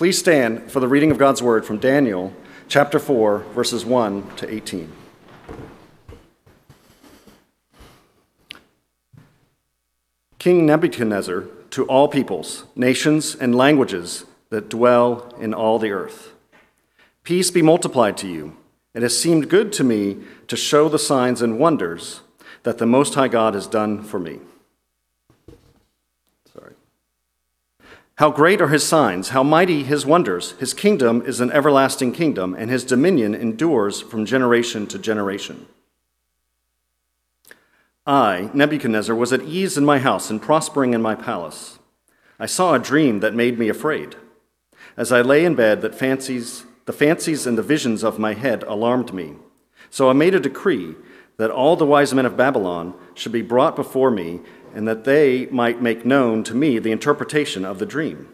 Please 0.00 0.16
stand 0.16 0.72
for 0.72 0.80
the 0.80 0.88
reading 0.88 1.10
of 1.10 1.18
God's 1.18 1.42
word 1.42 1.66
from 1.66 1.76
Daniel 1.76 2.32
chapter 2.68 2.98
4, 2.98 3.40
verses 3.52 3.84
1 3.84 4.34
to 4.36 4.50
18. 4.50 4.90
King 10.38 10.64
Nebuchadnezzar, 10.64 11.44
to 11.72 11.84
all 11.84 12.08
peoples, 12.08 12.64
nations, 12.74 13.34
and 13.34 13.54
languages 13.54 14.24
that 14.48 14.70
dwell 14.70 15.34
in 15.38 15.52
all 15.52 15.78
the 15.78 15.90
earth. 15.90 16.32
Peace 17.22 17.50
be 17.50 17.60
multiplied 17.60 18.16
to 18.16 18.26
you. 18.26 18.56
It 18.94 19.02
has 19.02 19.20
seemed 19.20 19.50
good 19.50 19.70
to 19.74 19.84
me 19.84 20.16
to 20.48 20.56
show 20.56 20.88
the 20.88 20.98
signs 20.98 21.42
and 21.42 21.58
wonders 21.58 22.22
that 22.62 22.78
the 22.78 22.86
Most 22.86 23.16
High 23.16 23.28
God 23.28 23.52
has 23.52 23.66
done 23.66 24.02
for 24.02 24.18
me. 24.18 24.38
How 28.20 28.30
great 28.30 28.60
are 28.60 28.68
his 28.68 28.86
signs, 28.86 29.30
how 29.30 29.42
mighty 29.42 29.82
his 29.82 30.04
wonders. 30.04 30.50
His 30.60 30.74
kingdom 30.74 31.22
is 31.24 31.40
an 31.40 31.50
everlasting 31.52 32.12
kingdom, 32.12 32.54
and 32.54 32.70
his 32.70 32.84
dominion 32.84 33.34
endures 33.34 34.02
from 34.02 34.26
generation 34.26 34.86
to 34.88 34.98
generation. 34.98 35.64
I, 38.06 38.50
Nebuchadnezzar, 38.52 39.16
was 39.16 39.32
at 39.32 39.44
ease 39.44 39.78
in 39.78 39.86
my 39.86 40.00
house 40.00 40.28
and 40.28 40.42
prospering 40.42 40.92
in 40.92 41.00
my 41.00 41.14
palace. 41.14 41.78
I 42.38 42.44
saw 42.44 42.74
a 42.74 42.78
dream 42.78 43.20
that 43.20 43.34
made 43.34 43.58
me 43.58 43.70
afraid. 43.70 44.16
As 44.98 45.12
I 45.12 45.22
lay 45.22 45.46
in 45.46 45.54
bed, 45.54 45.80
that 45.80 45.94
fancies, 45.94 46.66
the 46.84 46.92
fancies 46.92 47.46
and 47.46 47.56
the 47.56 47.62
visions 47.62 48.04
of 48.04 48.18
my 48.18 48.34
head 48.34 48.64
alarmed 48.64 49.14
me. 49.14 49.36
So 49.88 50.10
I 50.10 50.12
made 50.12 50.34
a 50.34 50.40
decree 50.40 50.94
that 51.38 51.50
all 51.50 51.74
the 51.74 51.86
wise 51.86 52.12
men 52.12 52.26
of 52.26 52.36
Babylon 52.36 52.92
should 53.14 53.32
be 53.32 53.40
brought 53.40 53.76
before 53.76 54.10
me, 54.10 54.40
and 54.74 54.86
that 54.88 55.04
they 55.04 55.46
might 55.46 55.82
make 55.82 56.04
known 56.04 56.44
to 56.44 56.54
me 56.54 56.78
the 56.78 56.92
interpretation 56.92 57.64
of 57.64 57.78
the 57.78 57.86
dream. 57.86 58.28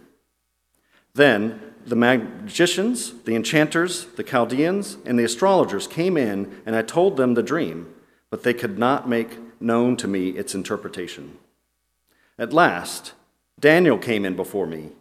Then 1.14 1.60
the 1.84 1.96
magicians, 1.96 3.12
the 3.22 3.34
enchanters, 3.34 4.06
the 4.16 4.24
Chaldeans, 4.24 4.98
and 5.04 5.18
the 5.18 5.24
astrologers 5.24 5.86
came 5.86 6.16
in, 6.16 6.60
and 6.66 6.74
I 6.74 6.82
told 6.82 7.16
them 7.16 7.34
the 7.34 7.42
dream, 7.42 7.94
but 8.30 8.42
they 8.42 8.54
could 8.54 8.78
not 8.78 9.08
make 9.08 9.38
known 9.60 9.96
to 9.98 10.08
me 10.08 10.30
its 10.30 10.54
interpretation. 10.54 11.38
At 12.38 12.52
last, 12.52 13.12
Daniel 13.58 13.98
came 13.98 14.24
in 14.24 14.36
before 14.36 14.66
me 14.66 14.92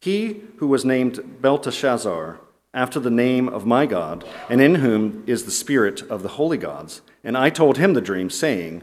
he 0.00 0.40
who 0.56 0.66
was 0.66 0.84
named 0.84 1.42
Belteshazzar, 1.42 2.40
after 2.72 3.00
the 3.00 3.10
name 3.10 3.48
of 3.48 3.66
my 3.66 3.84
God, 3.84 4.24
and 4.48 4.60
in 4.60 4.76
whom 4.76 5.24
is 5.26 5.44
the 5.44 5.50
spirit 5.50 6.02
of 6.02 6.22
the 6.22 6.30
holy 6.30 6.56
gods. 6.56 7.02
And 7.22 7.36
I 7.36 7.50
told 7.50 7.76
him 7.76 7.92
the 7.92 8.00
dream, 8.00 8.30
saying, 8.30 8.82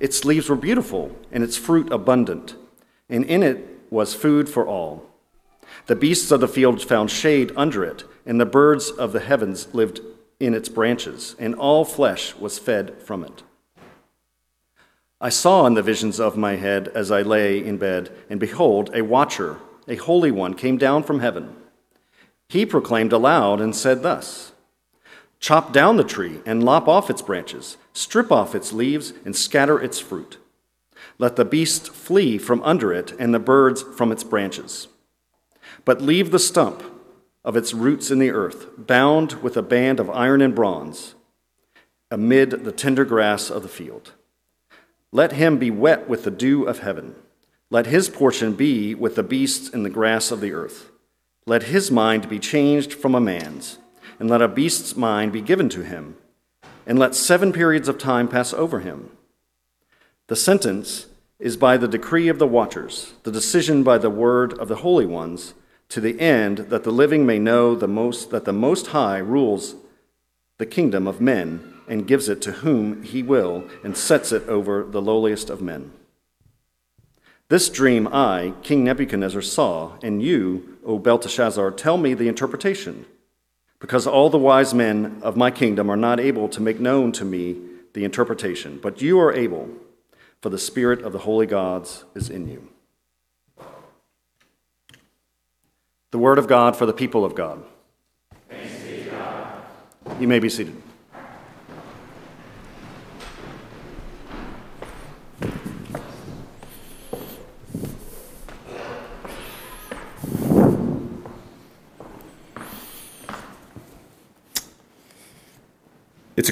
Its 0.00 0.24
leaves 0.24 0.48
were 0.48 0.56
beautiful, 0.56 1.16
and 1.32 1.42
its 1.42 1.56
fruit 1.56 1.92
abundant, 1.92 2.54
and 3.08 3.24
in 3.24 3.42
it 3.42 3.66
was 3.90 4.14
food 4.14 4.48
for 4.48 4.66
all. 4.66 5.06
The 5.86 5.96
beasts 5.96 6.30
of 6.30 6.40
the 6.40 6.48
field 6.48 6.82
found 6.82 7.10
shade 7.10 7.52
under 7.56 7.84
it, 7.84 8.04
and 8.24 8.40
the 8.40 8.46
birds 8.46 8.90
of 8.90 9.12
the 9.12 9.20
heavens 9.20 9.74
lived 9.74 10.00
in 10.38 10.54
its 10.54 10.68
branches, 10.68 11.34
and 11.38 11.54
all 11.54 11.84
flesh 11.84 12.34
was 12.36 12.58
fed 12.58 13.02
from 13.02 13.24
it. 13.24 13.42
I 15.20 15.30
saw 15.30 15.66
in 15.66 15.74
the 15.74 15.82
visions 15.82 16.20
of 16.20 16.36
my 16.36 16.56
head 16.56 16.88
as 16.88 17.10
I 17.10 17.22
lay 17.22 17.58
in 17.58 17.76
bed, 17.76 18.10
and 18.30 18.38
behold, 18.38 18.90
a 18.94 19.02
watcher 19.02 19.58
a 19.88 19.96
holy 19.96 20.30
one, 20.30 20.54
came 20.54 20.76
down 20.76 21.02
from 21.02 21.20
heaven. 21.20 21.56
He 22.48 22.66
proclaimed 22.66 23.12
aloud 23.12 23.60
and 23.60 23.74
said 23.74 24.02
thus 24.02 24.52
Chop 25.40 25.72
down 25.72 25.96
the 25.96 26.04
tree 26.04 26.40
and 26.44 26.64
lop 26.64 26.88
off 26.88 27.10
its 27.10 27.22
branches, 27.22 27.76
strip 27.92 28.32
off 28.32 28.54
its 28.54 28.72
leaves, 28.72 29.12
and 29.24 29.34
scatter 29.34 29.80
its 29.80 29.98
fruit. 29.98 30.38
Let 31.18 31.36
the 31.36 31.44
beast 31.44 31.90
flee 31.90 32.38
from 32.38 32.62
under 32.62 32.92
it 32.92 33.12
and 33.18 33.32
the 33.32 33.38
birds 33.38 33.82
from 33.82 34.12
its 34.12 34.24
branches. 34.24 34.88
But 35.84 36.00
leave 36.00 36.30
the 36.30 36.38
stump 36.38 36.82
of 37.44 37.56
its 37.56 37.72
roots 37.72 38.10
in 38.10 38.18
the 38.18 38.30
earth, 38.30 38.66
bound 38.76 39.34
with 39.42 39.56
a 39.56 39.62
band 39.62 40.00
of 40.00 40.10
iron 40.10 40.42
and 40.42 40.54
bronze, 40.54 41.14
amid 42.10 42.64
the 42.64 42.72
tender 42.72 43.04
grass 43.04 43.50
of 43.50 43.62
the 43.62 43.68
field. 43.68 44.12
Let 45.12 45.32
him 45.32 45.58
be 45.58 45.70
wet 45.70 46.08
with 46.08 46.24
the 46.24 46.30
dew 46.30 46.64
of 46.64 46.80
heaven 46.80 47.14
let 47.70 47.86
his 47.86 48.08
portion 48.08 48.54
be 48.54 48.94
with 48.94 49.14
the 49.14 49.22
beasts 49.22 49.68
in 49.68 49.82
the 49.82 49.90
grass 49.90 50.30
of 50.30 50.40
the 50.40 50.52
earth. 50.52 50.90
Let 51.46 51.64
his 51.64 51.90
mind 51.90 52.28
be 52.28 52.38
changed 52.38 52.94
from 52.94 53.14
a 53.14 53.20
man's, 53.20 53.78
and 54.18 54.28
let 54.28 54.42
a 54.42 54.48
beast's 54.48 54.96
mind 54.96 55.32
be 55.32 55.40
given 55.40 55.68
to 55.68 55.82
him, 55.82 56.16
and 56.86 56.98
let 56.98 57.14
seven 57.14 57.52
periods 57.52 57.88
of 57.88 57.98
time 57.98 58.28
pass 58.28 58.52
over 58.52 58.80
him. 58.80 59.10
The 60.26 60.36
sentence 60.36 61.06
is 61.38 61.56
by 61.56 61.76
the 61.76 61.88
decree 61.88 62.28
of 62.28 62.38
the 62.38 62.46
watchers, 62.46 63.14
the 63.22 63.32
decision 63.32 63.82
by 63.82 63.98
the 63.98 64.10
word 64.10 64.52
of 64.58 64.68
the 64.68 64.76
holy 64.76 65.06
ones, 65.06 65.54
to 65.88 66.00
the 66.00 66.20
end 66.20 66.58
that 66.58 66.84
the 66.84 66.90
living 66.90 67.24
may 67.24 67.38
know 67.38 67.74
the 67.74 67.88
most, 67.88 68.30
that 68.30 68.44
the 68.44 68.52
Most 68.52 68.88
High 68.88 69.18
rules 69.18 69.76
the 70.58 70.66
kingdom 70.66 71.06
of 71.06 71.20
men 71.20 71.74
and 71.86 72.06
gives 72.06 72.28
it 72.28 72.42
to 72.42 72.52
whom 72.52 73.02
he 73.02 73.22
will, 73.22 73.64
and 73.82 73.96
sets 73.96 74.30
it 74.32 74.46
over 74.46 74.82
the 74.82 75.00
lowliest 75.00 75.48
of 75.48 75.62
men. 75.62 75.92
This 77.48 77.70
dream 77.70 78.06
I, 78.08 78.52
King 78.62 78.84
Nebuchadnezzar, 78.84 79.40
saw, 79.40 79.92
and 80.02 80.22
you, 80.22 80.76
O 80.84 80.98
Belteshazzar, 80.98 81.70
tell 81.70 81.96
me 81.96 82.12
the 82.12 82.28
interpretation, 82.28 83.06
because 83.80 84.06
all 84.06 84.30
the 84.30 84.38
wise 84.38 84.74
men 84.74 85.18
of 85.22 85.36
my 85.36 85.50
kingdom 85.50 85.90
are 85.90 85.96
not 85.96 86.18
able 86.18 86.48
to 86.48 86.60
make 86.60 86.80
known 86.80 87.12
to 87.12 87.24
me 87.24 87.56
the 87.92 88.04
interpretation, 88.04 88.78
but 88.82 89.00
you 89.00 89.18
are 89.20 89.32
able, 89.32 89.68
for 90.40 90.50
the 90.50 90.58
spirit 90.58 91.02
of 91.02 91.12
the 91.12 91.20
holy 91.20 91.46
gods 91.46 92.04
is 92.14 92.28
in 92.28 92.48
you. 92.48 92.68
The 96.10 96.18
word 96.18 96.38
of 96.38 96.48
God 96.48 96.76
for 96.76 96.86
the 96.86 96.92
people 96.92 97.24
of 97.24 97.34
God. 97.34 97.62
God. 99.10 99.62
You 100.18 100.26
may 100.26 100.38
be 100.38 100.48
seated. 100.48 100.74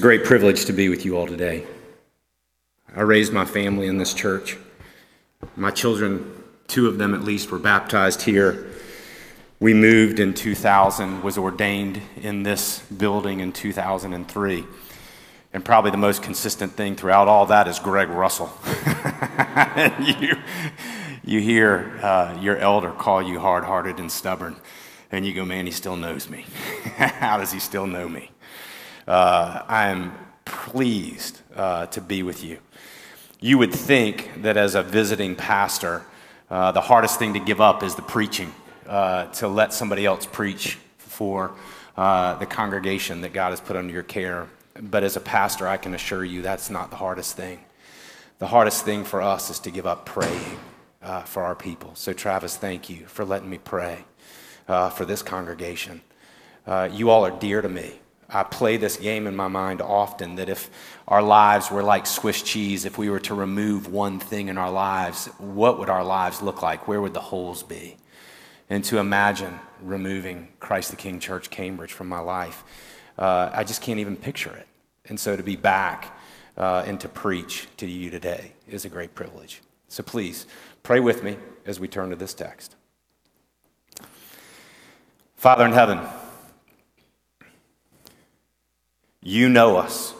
Great 0.06 0.22
privilege 0.22 0.66
to 0.66 0.72
be 0.72 0.88
with 0.88 1.04
you 1.04 1.18
all 1.18 1.26
today. 1.26 1.66
I 2.94 3.00
raised 3.00 3.32
my 3.32 3.44
family 3.44 3.88
in 3.88 3.98
this 3.98 4.14
church. 4.14 4.56
My 5.56 5.72
children, 5.72 6.44
two 6.68 6.86
of 6.86 6.96
them 6.98 7.12
at 7.12 7.24
least, 7.24 7.50
were 7.50 7.58
baptized 7.58 8.22
here. 8.22 8.70
We 9.58 9.74
moved 9.74 10.20
in 10.20 10.32
2000, 10.32 11.24
was 11.24 11.36
ordained 11.36 12.00
in 12.18 12.44
this 12.44 12.82
building 12.82 13.40
in 13.40 13.50
2003. 13.50 14.64
And 15.52 15.64
probably 15.64 15.90
the 15.90 15.96
most 15.96 16.22
consistent 16.22 16.74
thing 16.74 16.94
throughout 16.94 17.26
all 17.26 17.46
that 17.46 17.66
is 17.66 17.80
Greg 17.80 18.08
Russell. 18.08 18.56
you, 20.00 20.36
you 21.24 21.40
hear 21.40 21.98
uh, 22.00 22.38
your 22.40 22.58
elder 22.58 22.92
call 22.92 23.24
you 23.24 23.40
hard 23.40 23.64
hearted 23.64 23.98
and 23.98 24.12
stubborn, 24.12 24.54
and 25.10 25.26
you 25.26 25.34
go, 25.34 25.44
man, 25.44 25.66
he 25.66 25.72
still 25.72 25.96
knows 25.96 26.30
me. 26.30 26.44
How 26.94 27.38
does 27.38 27.50
he 27.50 27.58
still 27.58 27.88
know 27.88 28.08
me? 28.08 28.30
Uh, 29.06 29.62
I 29.68 29.88
am 29.88 30.12
pleased 30.44 31.40
uh, 31.54 31.86
to 31.86 32.00
be 32.00 32.22
with 32.24 32.42
you. 32.42 32.58
You 33.40 33.58
would 33.58 33.72
think 33.72 34.42
that 34.42 34.56
as 34.56 34.74
a 34.74 34.82
visiting 34.82 35.36
pastor, 35.36 36.02
uh, 36.50 36.72
the 36.72 36.80
hardest 36.80 37.18
thing 37.18 37.34
to 37.34 37.40
give 37.40 37.60
up 37.60 37.84
is 37.84 37.94
the 37.94 38.02
preaching, 38.02 38.52
uh, 38.86 39.26
to 39.26 39.46
let 39.46 39.72
somebody 39.72 40.06
else 40.06 40.26
preach 40.26 40.78
for 40.98 41.52
uh, 41.96 42.34
the 42.38 42.46
congregation 42.46 43.20
that 43.20 43.32
God 43.32 43.50
has 43.50 43.60
put 43.60 43.76
under 43.76 43.92
your 43.92 44.02
care. 44.02 44.48
But 44.80 45.04
as 45.04 45.16
a 45.16 45.20
pastor, 45.20 45.68
I 45.68 45.76
can 45.76 45.94
assure 45.94 46.24
you 46.24 46.42
that's 46.42 46.68
not 46.68 46.90
the 46.90 46.96
hardest 46.96 47.36
thing. 47.36 47.60
The 48.38 48.48
hardest 48.48 48.84
thing 48.84 49.04
for 49.04 49.22
us 49.22 49.50
is 49.50 49.60
to 49.60 49.70
give 49.70 49.86
up 49.86 50.04
praying 50.04 50.58
uh, 51.00 51.22
for 51.22 51.44
our 51.44 51.54
people. 51.54 51.92
So, 51.94 52.12
Travis, 52.12 52.56
thank 52.56 52.90
you 52.90 53.06
for 53.06 53.24
letting 53.24 53.48
me 53.48 53.58
pray 53.58 54.04
for 54.66 55.04
this 55.04 55.22
congregation. 55.22 56.00
you 56.90 57.08
all 57.10 57.24
are 57.24 57.30
dear 57.30 57.62
to 57.62 57.68
me. 57.68 58.00
I 58.28 58.42
play 58.42 58.76
this 58.76 58.96
game 58.96 59.26
in 59.26 59.36
my 59.36 59.48
mind 59.48 59.80
often 59.80 60.36
that 60.36 60.48
if 60.48 60.68
our 61.06 61.22
lives 61.22 61.70
were 61.70 61.82
like 61.82 62.06
Swiss 62.06 62.42
cheese, 62.42 62.84
if 62.84 62.98
we 62.98 63.08
were 63.08 63.20
to 63.20 63.34
remove 63.34 63.92
one 63.92 64.18
thing 64.18 64.48
in 64.48 64.58
our 64.58 64.70
lives, 64.70 65.26
what 65.38 65.78
would 65.78 65.88
our 65.88 66.04
lives 66.04 66.42
look 66.42 66.62
like? 66.62 66.88
Where 66.88 67.00
would 67.00 67.14
the 67.14 67.20
holes 67.20 67.62
be? 67.62 67.96
and 68.68 68.84
to 68.84 68.98
imagine 68.98 69.58
removing 69.80 70.48
Christ 70.60 70.90
the 70.90 70.96
King 70.96 71.20
Church 71.20 71.50
Cambridge 71.50 71.92
from 71.92 72.08
my 72.08 72.18
life. 72.18 72.64
Uh, 73.18 73.50
I 73.52 73.64
just 73.64 73.82
can't 73.82 74.00
even 74.00 74.16
picture 74.16 74.54
it. 74.54 74.66
And 75.06 75.18
so 75.18 75.36
to 75.36 75.42
be 75.42 75.56
back 75.56 76.18
uh, 76.56 76.82
and 76.86 76.98
to 77.00 77.08
preach 77.08 77.68
to 77.76 77.86
you 77.86 78.10
today 78.10 78.52
is 78.68 78.84
a 78.84 78.88
great 78.88 79.14
privilege. 79.14 79.62
So 79.88 80.02
please 80.02 80.46
pray 80.82 81.00
with 81.00 81.22
me 81.22 81.36
as 81.64 81.78
we 81.78 81.86
turn 81.86 82.10
to 82.10 82.16
this 82.16 82.34
text. 82.34 82.74
Father 85.36 85.64
in 85.64 85.72
heaven, 85.72 86.00
you 89.26 89.48
know 89.48 89.76
us. 89.76 90.14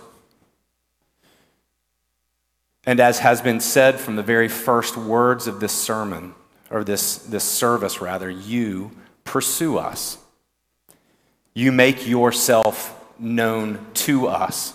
And 2.84 2.98
as 2.98 3.20
has 3.20 3.40
been 3.40 3.60
said 3.60 4.00
from 4.00 4.16
the 4.16 4.22
very 4.22 4.48
first 4.48 4.96
words 4.96 5.46
of 5.46 5.60
this 5.60 5.72
sermon, 5.72 6.34
or 6.70 6.82
this, 6.82 7.18
this 7.18 7.44
service 7.44 8.00
rather, 8.00 8.28
you 8.28 8.90
pursue 9.22 9.78
us. 9.78 10.18
You 11.54 11.70
make 11.70 12.08
yourself 12.08 12.92
known 13.16 13.78
to 13.94 14.26
us. 14.26 14.74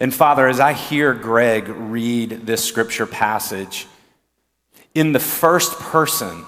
And 0.00 0.14
Father, 0.14 0.48
as 0.48 0.58
I 0.58 0.72
hear 0.72 1.12
Greg 1.12 1.68
read 1.68 2.46
this 2.46 2.64
scripture 2.64 3.06
passage, 3.06 3.86
in 4.94 5.12
the 5.12 5.20
first 5.20 5.78
person 5.78 6.46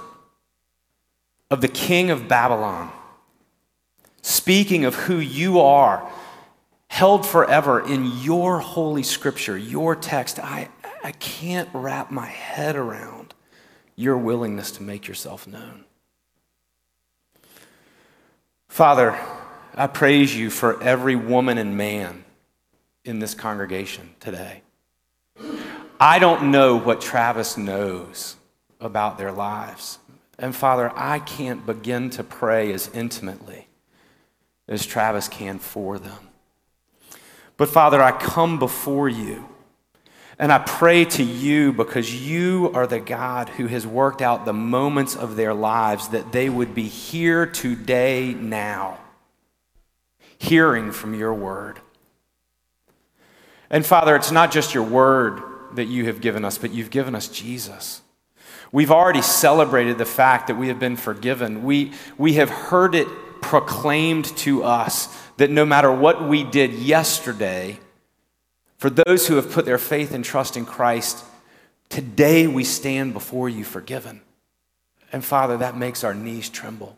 of 1.50 1.60
the 1.60 1.68
king 1.68 2.10
of 2.10 2.28
Babylon, 2.28 2.92
speaking 4.28 4.84
of 4.84 4.94
who 4.94 5.18
you 5.18 5.60
are, 5.60 6.06
held 6.88 7.26
forever 7.26 7.80
in 7.80 8.04
your 8.20 8.58
holy 8.58 9.02
scripture, 9.02 9.56
your 9.56 9.96
text, 9.96 10.38
I, 10.38 10.68
I 11.02 11.12
can't 11.12 11.68
wrap 11.72 12.10
my 12.10 12.26
head 12.26 12.76
around 12.76 13.32
your 13.96 14.18
willingness 14.18 14.72
to 14.72 14.82
make 14.82 15.08
yourself 15.08 15.46
known. 15.46 15.84
Father, 18.68 19.18
I 19.74 19.86
praise 19.86 20.36
you 20.36 20.50
for 20.50 20.82
every 20.82 21.16
woman 21.16 21.56
and 21.56 21.76
man 21.78 22.24
in 23.04 23.20
this 23.20 23.34
congregation 23.34 24.10
today. 24.20 24.60
I 25.98 26.18
don't 26.18 26.50
know 26.50 26.76
what 26.76 27.00
Travis 27.00 27.56
knows 27.56 28.36
about 28.78 29.16
their 29.16 29.32
lives. 29.32 29.98
And 30.38 30.54
Father, 30.54 30.92
I 30.94 31.18
can't 31.18 31.64
begin 31.64 32.10
to 32.10 32.22
pray 32.22 32.72
as 32.72 32.90
intimately 32.92 33.67
as 34.68 34.84
Travis 34.84 35.28
can 35.28 35.58
for 35.58 35.98
them. 35.98 36.28
But 37.56 37.68
Father, 37.68 38.00
I 38.00 38.12
come 38.12 38.58
before 38.58 39.08
you 39.08 39.48
and 40.38 40.52
I 40.52 40.58
pray 40.58 41.04
to 41.04 41.22
you 41.24 41.72
because 41.72 42.14
you 42.14 42.70
are 42.72 42.86
the 42.86 43.00
God 43.00 43.48
who 43.48 43.66
has 43.66 43.86
worked 43.86 44.22
out 44.22 44.44
the 44.44 44.52
moments 44.52 45.16
of 45.16 45.34
their 45.34 45.52
lives 45.52 46.08
that 46.08 46.30
they 46.30 46.48
would 46.48 46.74
be 46.74 46.84
here 46.84 47.44
today, 47.44 48.34
now, 48.34 49.00
hearing 50.38 50.92
from 50.92 51.14
your 51.14 51.34
word. 51.34 51.80
And 53.68 53.84
Father, 53.84 54.14
it's 54.14 54.30
not 54.30 54.52
just 54.52 54.74
your 54.74 54.84
word 54.84 55.42
that 55.74 55.86
you 55.86 56.06
have 56.06 56.20
given 56.20 56.44
us, 56.44 56.56
but 56.56 56.70
you've 56.70 56.90
given 56.90 57.16
us 57.16 57.26
Jesus. 57.26 58.00
We've 58.70 58.92
already 58.92 59.22
celebrated 59.22 59.98
the 59.98 60.04
fact 60.04 60.46
that 60.46 60.56
we 60.56 60.68
have 60.68 60.78
been 60.78 60.96
forgiven. 60.96 61.64
We, 61.64 61.92
we 62.16 62.34
have 62.34 62.48
heard 62.48 62.94
it 62.94 63.08
proclaimed 63.42 64.24
to 64.38 64.64
us 64.64 65.08
that 65.36 65.50
no 65.50 65.64
matter 65.64 65.92
what 65.92 66.26
we 66.26 66.44
did 66.44 66.72
yesterday, 66.72 67.78
for 68.78 68.90
those 68.90 69.26
who 69.26 69.36
have 69.36 69.50
put 69.50 69.64
their 69.64 69.78
faith 69.78 70.12
and 70.12 70.24
trust 70.24 70.56
in 70.56 70.64
Christ, 70.64 71.24
today 71.88 72.46
we 72.46 72.64
stand 72.64 73.12
before 73.12 73.48
you 73.48 73.64
forgiven. 73.64 74.20
And 75.12 75.24
Father, 75.24 75.56
that 75.58 75.76
makes 75.76 76.04
our 76.04 76.14
knees 76.14 76.48
tremble. 76.48 76.96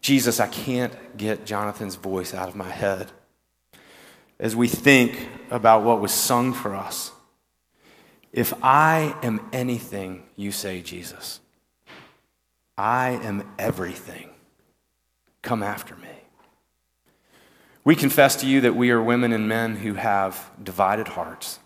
Jesus, 0.00 0.40
I 0.40 0.48
can't 0.48 1.16
get 1.16 1.46
Jonathan's 1.46 1.96
voice 1.96 2.34
out 2.34 2.48
of 2.48 2.56
my 2.56 2.68
head 2.68 3.10
as 4.38 4.54
we 4.54 4.68
think 4.68 5.28
about 5.50 5.82
what 5.82 6.00
was 6.00 6.12
sung 6.12 6.52
for 6.52 6.74
us. 6.74 7.10
If 8.32 8.52
I 8.62 9.16
am 9.22 9.40
anything, 9.52 10.24
you 10.36 10.50
say, 10.50 10.82
Jesus, 10.82 11.40
I 12.76 13.10
am 13.10 13.48
everything. 13.58 14.33
Come 15.44 15.62
after 15.62 15.94
me. 15.96 16.08
We 17.84 17.94
confess 17.94 18.34
to 18.36 18.46
you 18.46 18.62
that 18.62 18.74
we 18.74 18.90
are 18.90 19.00
women 19.00 19.30
and 19.30 19.46
men 19.46 19.76
who 19.76 19.92
have 19.92 20.50
divided 20.62 21.06
hearts. 21.06 21.58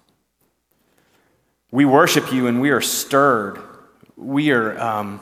We 1.70 1.84
worship 1.84 2.32
you 2.32 2.48
and 2.48 2.60
we 2.60 2.70
are 2.70 2.80
stirred. 2.80 3.60
We 4.16 4.50
are, 4.50 4.76
um, 4.80 5.20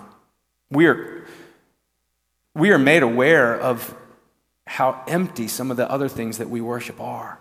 we 0.71 0.87
are, 0.87 1.27
we 2.55 2.71
are 2.71 2.79
made 2.79 3.03
aware 3.03 3.55
of 3.61 3.95
how 4.67 5.05
empty 5.07 5.49
some 5.49 5.71
of 5.71 5.77
the 5.77 5.89
other 5.91 6.09
things 6.09 6.39
that 6.39 6.49
we 6.49 6.63
worship 6.63 6.99
are. 6.99 7.39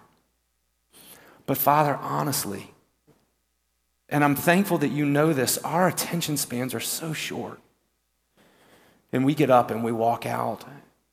But 1.45 1.57
Father, 1.57 1.95
honestly, 1.95 2.71
and 4.09 4.21
I'm 4.21 4.35
thankful 4.35 4.79
that 4.79 4.89
you 4.89 5.05
know 5.05 5.31
this, 5.31 5.57
our 5.59 5.87
attention 5.87 6.35
spans 6.35 6.73
are 6.73 6.81
so 6.81 7.13
short. 7.13 7.61
And 9.13 9.23
we 9.23 9.33
get 9.33 9.49
up 9.49 9.71
and 9.71 9.81
we 9.81 9.93
walk 9.93 10.25
out 10.25 10.65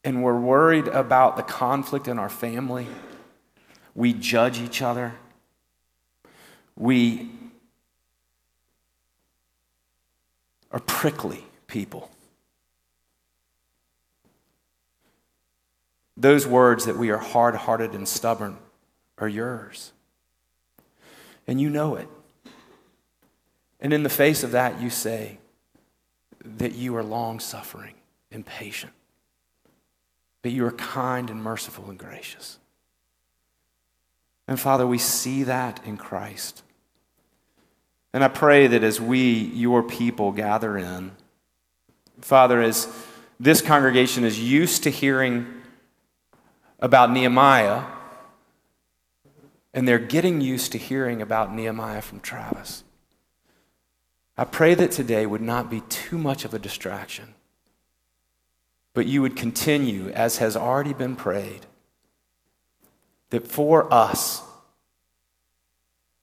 and 0.04 0.22
we're 0.22 0.38
worried 0.38 0.88
about 0.88 1.36
the 1.36 1.42
conflict 1.42 2.08
in 2.08 2.18
our 2.18 2.28
family. 2.28 2.86
We 3.94 4.12
judge 4.12 4.58
each 4.58 4.82
other. 4.82 5.14
We 6.76 7.30
are 10.70 10.80
prickly 10.80 11.44
people. 11.66 12.10
Those 16.16 16.46
words 16.46 16.86
that 16.86 16.96
we 16.96 17.10
are 17.10 17.18
hard 17.18 17.54
hearted 17.54 17.92
and 17.92 18.08
stubborn 18.08 18.58
are 19.18 19.28
yours. 19.28 19.92
And 21.46 21.60
you 21.60 21.70
know 21.70 21.96
it. 21.96 22.08
And 23.80 23.92
in 23.92 24.02
the 24.02 24.08
face 24.08 24.42
of 24.44 24.52
that, 24.52 24.80
you 24.80 24.90
say 24.90 25.38
that 26.44 26.74
you 26.74 26.96
are 26.96 27.02
long 27.02 27.40
suffering 27.40 27.94
and 28.30 28.46
patient 28.46 28.92
that 30.42 30.50
you 30.50 30.66
are 30.66 30.72
kind 30.72 31.30
and 31.30 31.42
merciful 31.42 31.88
and 31.88 31.98
gracious. 31.98 32.58
And 34.48 34.58
Father, 34.58 34.86
we 34.86 34.98
see 34.98 35.44
that 35.44 35.80
in 35.84 35.96
Christ. 35.96 36.62
And 38.12 38.22
I 38.22 38.28
pray 38.28 38.66
that 38.66 38.82
as 38.82 39.00
we, 39.00 39.32
your 39.32 39.82
people, 39.82 40.32
gather 40.32 40.76
in, 40.76 41.12
Father, 42.20 42.60
as 42.60 42.88
this 43.40 43.62
congregation 43.62 44.24
is 44.24 44.38
used 44.38 44.82
to 44.82 44.90
hearing 44.90 45.46
about 46.78 47.10
Nehemiah, 47.10 47.84
and 49.72 49.88
they're 49.88 49.98
getting 49.98 50.40
used 50.40 50.72
to 50.72 50.78
hearing 50.78 51.22
about 51.22 51.54
Nehemiah 51.54 52.02
from 52.02 52.20
Travis. 52.20 52.84
I 54.36 54.44
pray 54.44 54.74
that 54.74 54.90
today 54.90 55.24
would 55.24 55.40
not 55.40 55.70
be 55.70 55.80
too 55.88 56.18
much 56.18 56.44
of 56.44 56.52
a 56.52 56.58
distraction 56.58 57.34
but 58.94 59.06
you 59.06 59.22
would 59.22 59.36
continue, 59.36 60.08
as 60.10 60.38
has 60.38 60.56
already 60.56 60.92
been 60.92 61.16
prayed, 61.16 61.66
that 63.30 63.46
for 63.46 63.92
us, 63.92 64.42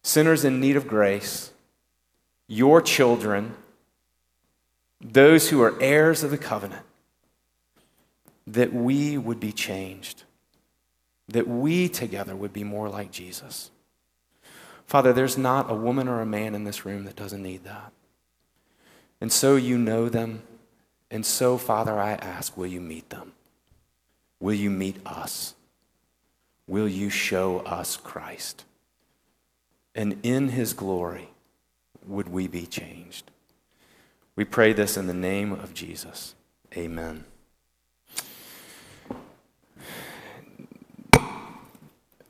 sinners 0.03 0.45
in 0.45 0.59
need 0.59 0.75
of 0.75 0.87
grace, 0.87 1.51
your 2.47 2.81
children, 2.81 3.55
those 5.01 5.49
who 5.49 5.61
are 5.61 5.81
heirs 5.81 6.23
of 6.23 6.31
the 6.31 6.37
covenant, 6.37 6.85
that 8.45 8.73
we 8.73 9.17
would 9.17 9.39
be 9.39 9.51
changed, 9.51 10.23
that 11.27 11.47
we 11.47 11.87
together 11.87 12.35
would 12.35 12.53
be 12.53 12.63
more 12.63 12.89
like 12.89 13.11
Jesus. 13.11 13.71
Father, 14.85 15.13
there's 15.13 15.37
not 15.37 15.69
a 15.69 15.75
woman 15.75 16.07
or 16.07 16.21
a 16.21 16.25
man 16.25 16.55
in 16.55 16.63
this 16.63 16.83
room 16.83 17.05
that 17.05 17.15
doesn't 17.15 17.43
need 17.43 17.63
that. 17.63 17.91
And 19.21 19.31
so 19.31 19.55
you 19.55 19.77
know 19.77 20.09
them. 20.09 20.41
And 21.11 21.25
so, 21.25 21.57
Father, 21.57 21.99
I 21.99 22.13
ask, 22.13 22.55
will 22.55 22.67
you 22.67 22.81
meet 22.81 23.09
them? 23.09 23.33
Will 24.39 24.53
you 24.53 24.69
meet 24.69 24.97
us? 25.05 25.55
Will 26.67 26.87
you 26.87 27.09
show 27.09 27.59
us 27.59 27.97
Christ? 27.97 28.63
And 29.95 30.17
in 30.23 30.49
his 30.49 30.73
glory, 30.73 31.29
would 32.05 32.29
we 32.29 32.47
be 32.47 32.65
changed? 32.65 33.31
We 34.35 34.45
pray 34.45 34.71
this 34.71 34.95
in 34.95 35.07
the 35.07 35.13
name 35.13 35.51
of 35.51 35.73
Jesus. 35.73 36.35
Amen. 36.77 37.25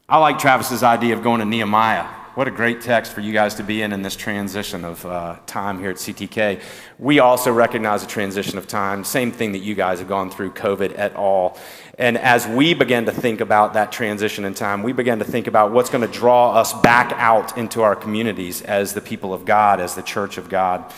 I 0.08 0.18
like 0.18 0.40
Travis's 0.40 0.82
idea 0.82 1.16
of 1.16 1.22
going 1.22 1.40
to 1.40 1.46
Nehemiah. 1.46 2.08
What 2.40 2.48
a 2.48 2.52
great 2.52 2.80
text 2.80 3.12
for 3.12 3.20
you 3.20 3.34
guys 3.34 3.56
to 3.56 3.64
be 3.64 3.82
in 3.82 3.92
in 3.92 4.02
this 4.02 4.16
transition 4.16 4.86
of 4.86 5.06
uh, 5.06 5.36
time 5.46 5.78
here 5.78 5.90
at 5.90 5.98
CTK. 5.98 6.62
We 6.98 7.20
also 7.20 7.52
recognize 7.52 8.02
a 8.02 8.08
transition 8.08 8.58
of 8.58 8.66
time, 8.66 9.04
same 9.04 9.34
thing 9.34 9.52
that 9.52 9.58
you 9.58 9.76
guys 9.76 10.00
have 10.00 10.08
gone 10.08 10.32
through, 10.32 10.52
COVID 10.52 10.94
et 10.98 11.14
al. 11.16 11.58
And 11.98 12.18
as 12.18 12.48
we 12.48 12.74
began 12.74 13.08
to 13.08 13.12
think 13.12 13.42
about 13.42 13.74
that 13.74 13.92
transition 13.92 14.46
in 14.46 14.54
time, 14.54 14.84
we 14.84 14.94
began 14.94 15.20
to 15.20 15.26
think 15.26 15.48
about 15.48 15.74
what's 15.74 15.90
going 15.90 16.10
to 16.10 16.14
draw 16.18 16.54
us 16.54 16.72
back 16.72 17.12
out 17.18 17.58
into 17.58 17.82
our 17.82 17.94
communities 17.94 18.62
as 18.62 18.94
the 18.94 19.02
people 19.02 19.34
of 19.34 19.44
God, 19.44 19.82
as 19.82 19.96
the 19.96 20.02
church 20.02 20.38
of 20.38 20.48
God. 20.48 20.94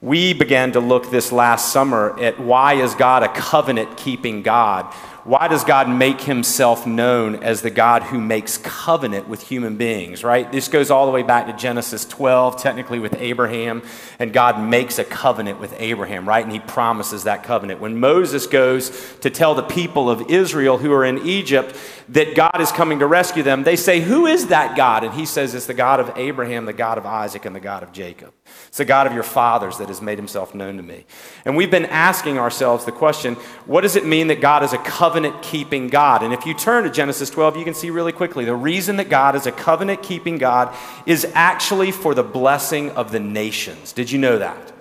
We 0.00 0.32
began 0.32 0.70
to 0.74 0.80
look 0.80 1.10
this 1.10 1.32
last 1.32 1.72
summer 1.72 2.16
at 2.20 2.38
why 2.38 2.74
is 2.74 2.94
God 2.94 3.24
a 3.24 3.28
covenant 3.28 3.96
keeping 3.96 4.42
God? 4.44 4.94
Why 5.28 5.46
does 5.46 5.62
God 5.62 5.90
make 5.90 6.22
himself 6.22 6.86
known 6.86 7.42
as 7.42 7.60
the 7.60 7.68
God 7.68 8.02
who 8.02 8.18
makes 8.18 8.56
covenant 8.56 9.28
with 9.28 9.42
human 9.42 9.76
beings, 9.76 10.24
right? 10.24 10.50
This 10.50 10.68
goes 10.68 10.90
all 10.90 11.04
the 11.04 11.12
way 11.12 11.22
back 11.22 11.46
to 11.48 11.52
Genesis 11.52 12.06
12, 12.06 12.56
technically 12.56 12.98
with 12.98 13.14
Abraham, 13.18 13.82
and 14.18 14.32
God 14.32 14.58
makes 14.58 14.98
a 14.98 15.04
covenant 15.04 15.60
with 15.60 15.74
Abraham, 15.76 16.26
right? 16.26 16.42
And 16.42 16.50
he 16.50 16.60
promises 16.60 17.24
that 17.24 17.42
covenant. 17.42 17.78
When 17.78 18.00
Moses 18.00 18.46
goes 18.46 18.88
to 19.18 19.28
tell 19.28 19.54
the 19.54 19.62
people 19.62 20.08
of 20.08 20.30
Israel 20.30 20.78
who 20.78 20.90
are 20.94 21.04
in 21.04 21.18
Egypt 21.18 21.76
that 22.08 22.34
God 22.34 22.58
is 22.58 22.72
coming 22.72 23.00
to 23.00 23.06
rescue 23.06 23.42
them, 23.42 23.64
they 23.64 23.76
say, 23.76 24.00
Who 24.00 24.24
is 24.24 24.46
that 24.46 24.78
God? 24.78 25.04
And 25.04 25.12
he 25.12 25.26
says, 25.26 25.54
It's 25.54 25.66
the 25.66 25.74
God 25.74 26.00
of 26.00 26.10
Abraham, 26.16 26.64
the 26.64 26.72
God 26.72 26.96
of 26.96 27.04
Isaac, 27.04 27.44
and 27.44 27.54
the 27.54 27.60
God 27.60 27.82
of 27.82 27.92
Jacob. 27.92 28.32
It's 28.68 28.78
the 28.78 28.84
God 28.84 29.06
of 29.06 29.14
your 29.14 29.22
fathers 29.22 29.78
that 29.78 29.88
has 29.88 30.02
made 30.02 30.18
himself 30.18 30.54
known 30.54 30.76
to 30.76 30.82
me. 30.82 31.06
And 31.44 31.56
we've 31.56 31.70
been 31.70 31.86
asking 31.86 32.38
ourselves 32.38 32.84
the 32.84 32.92
question 32.92 33.34
what 33.66 33.80
does 33.80 33.96
it 33.96 34.04
mean 34.04 34.28
that 34.28 34.40
God 34.40 34.62
is 34.62 34.72
a 34.72 34.78
covenant? 34.78 35.38
keeping 35.42 35.88
God. 35.88 36.22
And 36.22 36.34
if 36.34 36.46
you 36.46 36.54
turn 36.54 36.84
to 36.84 36.90
Genesis 36.90 37.30
12, 37.30 37.56
you 37.56 37.64
can 37.64 37.74
see 37.74 37.90
really 37.90 38.12
quickly 38.12 38.44
the 38.44 38.54
reason 38.54 38.96
that 38.96 39.08
God 39.08 39.34
is 39.34 39.46
a 39.46 39.52
covenant 39.52 40.02
keeping 40.02 40.38
God 40.38 40.74
is 41.06 41.26
actually 41.34 41.90
for 41.90 42.14
the 42.14 42.22
blessing 42.22 42.90
of 42.92 43.12
the 43.12 43.20
nations. 43.20 43.92
Did 43.92 44.10
you 44.10 44.18
know 44.18 44.38
that? 44.38 44.72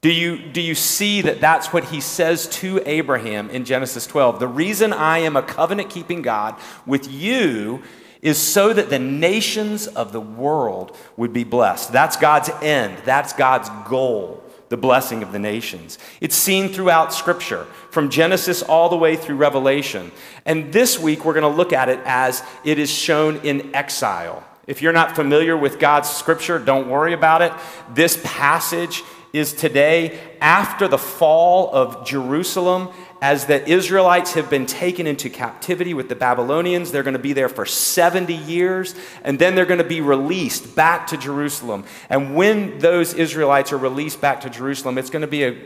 Do 0.00 0.12
you, 0.12 0.38
do 0.38 0.60
you 0.60 0.74
see 0.74 1.22
that 1.22 1.40
that's 1.40 1.72
what 1.72 1.84
he 1.84 2.00
says 2.00 2.46
to 2.48 2.80
Abraham 2.86 3.50
in 3.50 3.64
Genesis 3.64 4.06
12? 4.06 4.38
The 4.38 4.48
reason 4.48 4.92
I 4.92 5.18
am 5.18 5.36
a 5.36 5.42
covenant 5.42 5.90
keeping 5.90 6.22
God 6.22 6.56
with 6.86 7.10
you 7.10 7.82
is 8.22 8.38
so 8.38 8.72
that 8.72 8.90
the 8.90 8.98
nations 8.98 9.86
of 9.86 10.12
the 10.12 10.20
world 10.20 10.96
would 11.16 11.32
be 11.32 11.44
blessed. 11.44 11.92
That's 11.92 12.16
God's 12.16 12.50
end, 12.62 12.96
that's 13.04 13.32
God's 13.32 13.70
goal 13.88 14.42
the 14.68 14.76
blessing 14.76 15.22
of 15.22 15.32
the 15.32 15.38
nations. 15.38 15.98
It's 16.20 16.36
seen 16.36 16.68
throughout 16.68 17.14
Scripture, 17.14 17.64
from 17.90 18.10
Genesis 18.10 18.62
all 18.62 18.88
the 18.88 18.96
way 18.96 19.16
through 19.16 19.36
Revelation. 19.36 20.12
And 20.44 20.72
this 20.72 20.98
week, 20.98 21.24
we're 21.24 21.34
going 21.34 21.50
to 21.50 21.56
look 21.56 21.72
at 21.72 21.88
it 21.88 22.00
as 22.04 22.42
it 22.64 22.78
is 22.78 22.90
shown 22.90 23.36
in 23.38 23.74
exile. 23.74 24.44
If 24.66 24.82
you're 24.82 24.92
not 24.92 25.16
familiar 25.16 25.56
with 25.56 25.78
God's 25.78 26.10
Scripture, 26.10 26.58
don't 26.58 26.88
worry 26.90 27.14
about 27.14 27.40
it. 27.40 27.52
This 27.94 28.20
passage 28.22 29.02
is 29.32 29.52
today 29.52 30.18
after 30.40 30.88
the 30.88 30.98
fall 30.98 31.74
of 31.74 32.06
Jerusalem 32.06 32.88
as 33.20 33.46
the 33.46 33.68
Israelites 33.68 34.34
have 34.34 34.48
been 34.48 34.66
taken 34.66 35.06
into 35.06 35.28
captivity 35.28 35.94
with 35.94 36.08
the 36.08 36.14
Babylonians. 36.14 36.92
They're 36.92 37.02
going 37.02 37.14
to 37.14 37.18
be 37.18 37.32
there 37.32 37.48
for 37.48 37.66
70 37.66 38.34
years, 38.34 38.94
and 39.24 39.38
then 39.38 39.54
they're 39.54 39.66
going 39.66 39.78
to 39.78 39.84
be 39.84 40.00
released 40.00 40.76
back 40.76 41.08
to 41.08 41.16
Jerusalem. 41.16 41.84
And 42.08 42.34
when 42.34 42.78
those 42.78 43.14
Israelites 43.14 43.72
are 43.72 43.78
released 43.78 44.20
back 44.20 44.40
to 44.42 44.50
Jerusalem, 44.50 44.98
it's 44.98 45.10
going 45.10 45.22
to 45.22 45.28
be 45.28 45.44
a 45.44 45.56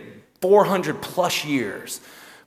400 0.40 1.00
plus 1.02 1.44
years 1.44 2.00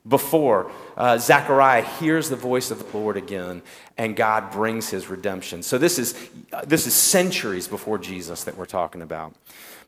before 0.07 0.71
uh, 0.97 1.17
Zechariah 1.17 1.83
hears 1.83 2.29
the 2.29 2.35
voice 2.35 2.71
of 2.71 2.79
the 2.79 2.97
Lord 2.97 3.17
again 3.17 3.61
and 3.97 4.15
God 4.15 4.51
brings 4.51 4.89
his 4.89 5.07
redemption. 5.07 5.63
So 5.63 5.77
this 5.77 5.97
is, 5.97 6.13
this 6.65 6.85
is 6.85 6.93
centuries 6.93 7.67
before 7.67 7.97
Jesus 7.97 8.43
that 8.43 8.57
we're 8.57 8.65
talking 8.65 9.01
about. 9.01 9.33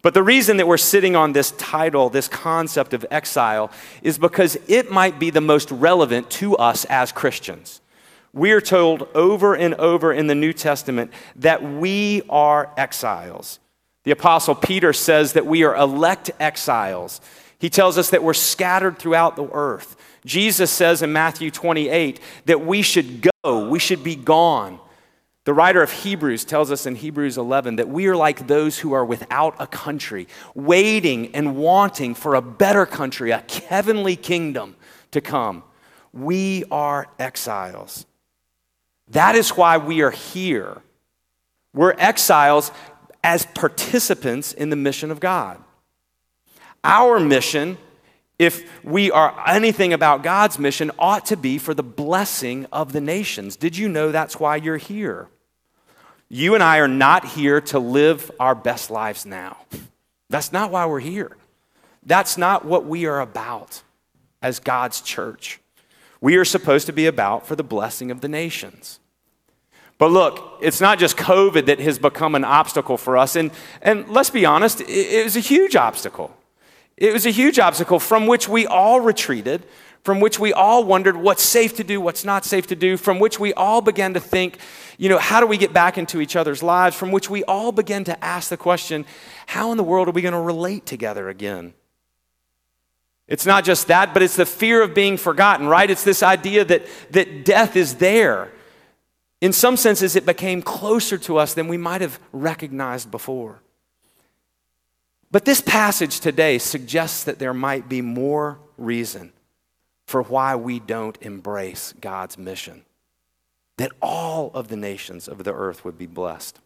But 0.02 0.14
the 0.14 0.24
reason 0.24 0.58
that 0.58 0.68
we're 0.68 0.78
sitting 0.78 1.16
on 1.16 1.34
this 1.34 1.52
title, 1.52 2.10
this 2.10 2.28
concept 2.28 2.94
of 2.94 3.06
exile, 3.12 3.72
is 4.02 4.18
because 4.18 4.58
it 4.68 4.92
might 4.92 5.20
be 5.20 5.30
the 5.30 5.42
most 5.42 5.70
relevant 5.72 6.30
to 6.32 6.56
us 6.56 6.86
as 6.86 7.12
Christians. 7.12 7.82
We 8.32 8.52
are 8.52 8.62
told 8.62 9.08
over 9.16 9.56
and 9.56 9.74
over 9.76 10.14
in 10.14 10.28
the 10.28 10.36
New 10.36 10.54
Testament 10.54 11.12
that 11.38 11.64
we 11.64 12.22
are 12.30 12.72
exiles. 12.78 13.60
The 14.04 14.12
Apostle 14.12 14.56
Peter 14.56 14.94
says 14.94 15.34
that 15.34 15.46
we 15.46 15.64
are 15.64 15.76
elect 15.76 16.32
exiles. 16.40 17.20
He 17.60 17.70
tells 17.70 17.98
us 17.98 18.12
that 18.12 18.24
we're 18.24 18.34
scattered 18.36 19.00
throughout 19.00 19.36
the 19.36 19.50
earth. 19.52 19.97
Jesus 20.28 20.70
says 20.70 21.02
in 21.02 21.14
Matthew 21.14 21.50
28 21.50 22.20
that 22.46 22.66
we 22.66 22.82
should 22.82 23.28
go, 23.44 23.70
we 23.70 23.80
should 23.80 24.04
be 24.04 24.16
gone. 24.16 24.80
The 25.46 25.54
writer 25.54 25.82
of 25.82 25.90
Hebrews 25.90 26.44
tells 26.44 26.72
us 26.72 26.86
in 26.86 26.96
Hebrews 26.96 27.38
11 27.38 27.78
that 27.78 27.88
we 27.88 28.08
are 28.08 28.16
like 28.18 28.48
those 28.48 28.80
who 28.80 28.92
are 28.92 29.06
without 29.06 29.56
a 29.60 29.66
country, 29.66 30.28
waiting 30.54 31.34
and 31.34 31.56
wanting 31.56 32.14
for 32.14 32.36
a 32.36 32.42
better 32.42 32.86
country, 32.86 33.32
a 33.32 33.42
heavenly 33.68 34.18
kingdom 34.18 34.76
to 35.12 35.22
come. 35.22 35.64
We 36.12 36.66
are 36.70 37.08
exiles. 37.18 38.06
That 39.08 39.36
is 39.36 39.52
why 39.52 39.78
we 39.78 40.02
are 40.02 40.12
here. 40.12 40.82
We're 41.74 41.96
exiles 41.98 42.72
as 43.24 43.46
participants 43.46 44.52
in 44.52 44.70
the 44.70 44.76
mission 44.76 45.12
of 45.12 45.22
God. 45.22 45.64
Our 46.84 47.22
mission, 47.22 47.78
if 48.40 48.84
we 48.84 49.10
are 49.12 49.36
anything 49.48 49.94
about 49.94 50.24
God's 50.24 50.60
mission, 50.60 50.92
ought 51.00 51.26
to 51.28 51.38
be 51.38 51.58
for 51.58 51.74
the 51.74 51.84
blessing 51.84 52.68
of 52.72 52.94
the 52.94 53.02
nations. 53.02 53.56
Did 53.56 53.78
you 53.78 53.90
know 53.90 54.12
that's 54.12 54.40
why 54.40 54.58
you're 54.58 54.78
here? 54.78 55.28
You 56.30 56.54
and 56.54 56.64
I 56.64 56.78
are 56.78 56.88
not 56.88 57.26
here 57.26 57.62
to 57.62 57.80
live 57.80 58.30
our 58.40 58.54
best 58.54 58.92
lives 58.92 59.26
now. 59.26 59.58
That's 60.30 60.52
not 60.52 60.72
why 60.72 60.86
we're 60.86 61.00
here. 61.00 61.38
That's 62.06 62.38
not 62.38 62.66
what 62.66 62.86
we 62.86 63.06
are 63.06 63.22
about 63.22 63.82
as 64.42 64.60
God's 64.60 65.02
church. 65.02 65.60
We 66.22 66.36
are 66.36 66.46
supposed 66.46 66.86
to 66.88 66.94
be 66.94 67.06
about 67.06 67.48
for 67.48 67.56
the 67.56 67.64
blessing 67.64 68.12
of 68.12 68.22
the 68.22 68.28
nations. 68.28 69.00
But 69.98 70.12
look, 70.12 70.60
it's 70.62 70.80
not 70.80 71.00
just 71.00 71.18
COVID 71.18 71.66
that 71.66 71.80
has 71.80 71.98
become 71.98 72.36
an 72.36 72.44
obstacle 72.44 72.98
for 72.98 73.18
us. 73.18 73.36
And, 73.36 73.52
and 73.82 74.08
let's 74.10 74.30
be 74.30 74.46
honest, 74.46 74.82
it, 74.82 74.90
it 74.90 75.24
was 75.24 75.36
a 75.36 75.42
huge 75.42 75.76
obstacle. 75.76 76.36
It 76.98 77.14
was 77.14 77.26
a 77.26 77.32
huge 77.32 77.60
obstacle 77.60 78.00
from 78.00 78.26
which 78.26 78.50
we 78.50 78.66
all 78.66 79.00
retreated, 79.00 79.66
from 80.04 80.20
which 80.20 80.40
we 80.40 80.52
all 80.52 80.84
wondered 80.84 81.16
what's 81.16 81.44
safe 81.44 81.76
to 81.76 81.84
do, 81.84 82.02
what's 82.02 82.26
not 82.26 82.44
safe 82.44 82.68
to 82.68 82.76
do, 82.76 82.98
from 82.98 83.20
which 83.20 83.40
we 83.40 83.54
all 83.54 83.82
began 83.82 84.14
to 84.16 84.20
think, 84.20 84.58
you 84.98 85.10
know, 85.10 85.18
how 85.18 85.40
do 85.40 85.46
we 85.46 85.58
get 85.58 85.74
back 85.74 85.98
into 85.98 86.22
each 86.22 86.36
other's 86.36 86.64
lives, 86.64 86.96
from 86.96 87.12
which 87.12 87.30
we 87.30 87.44
all 87.44 87.72
began 87.72 88.04
to 88.06 88.24
ask 88.24 88.50
the 88.50 88.58
question, 88.58 89.06
how 89.46 89.72
in 89.72 89.78
the 89.78 89.84
world 89.84 90.08
are 90.08 90.12
we 90.12 90.22
going 90.22 90.34
to 90.34 90.40
relate 90.40 90.86
together 90.86 91.30
again? 91.30 91.74
It's 93.28 93.46
not 93.46 93.66
just 93.66 93.88
that, 93.88 94.14
but 94.14 94.24
it's 94.24 94.38
the 94.38 94.46
fear 94.46 94.82
of 94.82 94.96
being 94.96 95.18
forgotten, 95.18 95.68
right? 95.68 95.90
It's 95.90 96.06
this 96.06 96.24
idea 96.24 96.64
that, 96.66 96.84
that 97.12 97.44
death 97.44 97.76
is 97.76 97.96
there. 97.96 98.52
In 99.42 99.54
some 99.54 99.78
senses, 99.78 100.16
it 100.16 100.26
became 100.26 100.62
closer 100.62 101.18
to 101.20 101.38
us 101.38 101.54
than 101.54 101.68
we 101.68 101.78
might 101.78 102.02
have 102.02 102.20
recognized 102.32 103.12
before. 103.12 103.62
But 105.32 105.46
this 105.46 105.62
passage 105.62 106.20
today 106.20 106.58
suggests 106.58 107.24
that 107.26 107.40
there 107.40 107.54
might 107.54 107.90
be 107.90 108.02
more 108.02 108.60
reason 108.78 109.34
for 110.06 110.22
why 110.22 110.56
we 110.56 110.80
don't 110.80 111.18
embrace 111.22 111.94
God's 112.00 112.38
mission, 112.38 112.86
that 113.76 113.92
all 114.02 114.52
of 114.54 114.70
the 114.70 114.78
nations 114.78 115.28
of 115.28 115.44
the 115.44 115.54
earth 115.54 115.84
would 115.84 115.98
be 115.98 116.06
blessed. 116.06 116.60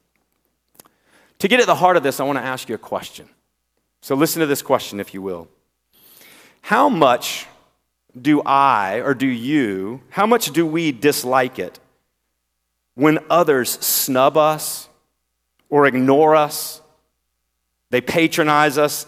To 1.40 1.48
get 1.48 1.60
at 1.60 1.66
the 1.66 1.76
heart 1.76 1.98
of 1.98 2.04
this, 2.04 2.20
I 2.20 2.24
want 2.24 2.38
to 2.38 2.44
ask 2.44 2.70
you 2.70 2.76
a 2.76 2.78
question. 2.78 3.28
So 4.02 4.14
listen 4.14 4.42
to 4.42 4.46
this 4.46 4.62
question, 4.62 5.00
if 5.00 5.12
you 5.12 5.24
will. 5.24 5.48
How 6.62 6.88
much 6.88 7.48
do 8.20 8.44
I, 8.44 9.02
or 9.02 9.16
do 9.16 9.28
you, 9.28 10.02
how 10.10 10.28
much 10.28 10.52
do 10.52 10.66
we 10.66 10.92
dislike 10.92 11.58
it 11.58 11.80
when 12.94 13.18
others 13.30 13.72
snub 13.72 14.38
us 14.38 14.88
or 15.70 15.88
ignore 15.88 16.36
us? 16.36 16.81
They 17.92 18.02
patronize 18.02 18.80
us. 18.80 19.06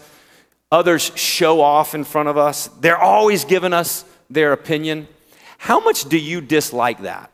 Others 0.70 1.12
show 1.16 1.60
off 1.60 1.94
in 1.94 2.04
front 2.04 2.28
of 2.28 2.38
us. 2.38 2.68
They're 2.80 2.98
always 2.98 3.44
giving 3.44 3.72
us 3.72 4.04
their 4.30 4.52
opinion. 4.52 5.08
How 5.58 5.80
much 5.80 6.04
do 6.08 6.18
you 6.18 6.40
dislike 6.40 7.02
that? 7.02 7.32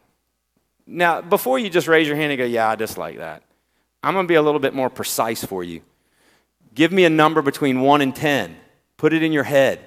Now, 0.87 1.21
before 1.21 1.59
you 1.59 1.69
just 1.69 1.87
raise 1.87 2.07
your 2.07 2.17
hand 2.17 2.33
and 2.33 2.39
go, 2.39 2.45
Yeah, 2.45 2.69
I 2.69 2.77
dislike 2.77 3.19
that, 3.19 3.43
I'm 4.03 4.15
going 4.15 4.27
to 4.27 4.29
be 4.29 4.37
a 4.37 4.43
little 4.43 4.61
bit 4.61 4.75
more 4.75 4.89
precise 4.89 5.45
for 5.45 5.63
you. 5.63 5.83
Give 6.75 6.93
me 6.93 7.05
a 7.05 7.11
number 7.11 7.43
between 7.43 7.81
1 7.81 8.01
and 8.01 8.15
10. 8.15 8.57
Put 8.97 9.13
it 9.13 9.23
in 9.23 9.33
your 9.33 9.45
head. 9.45 9.81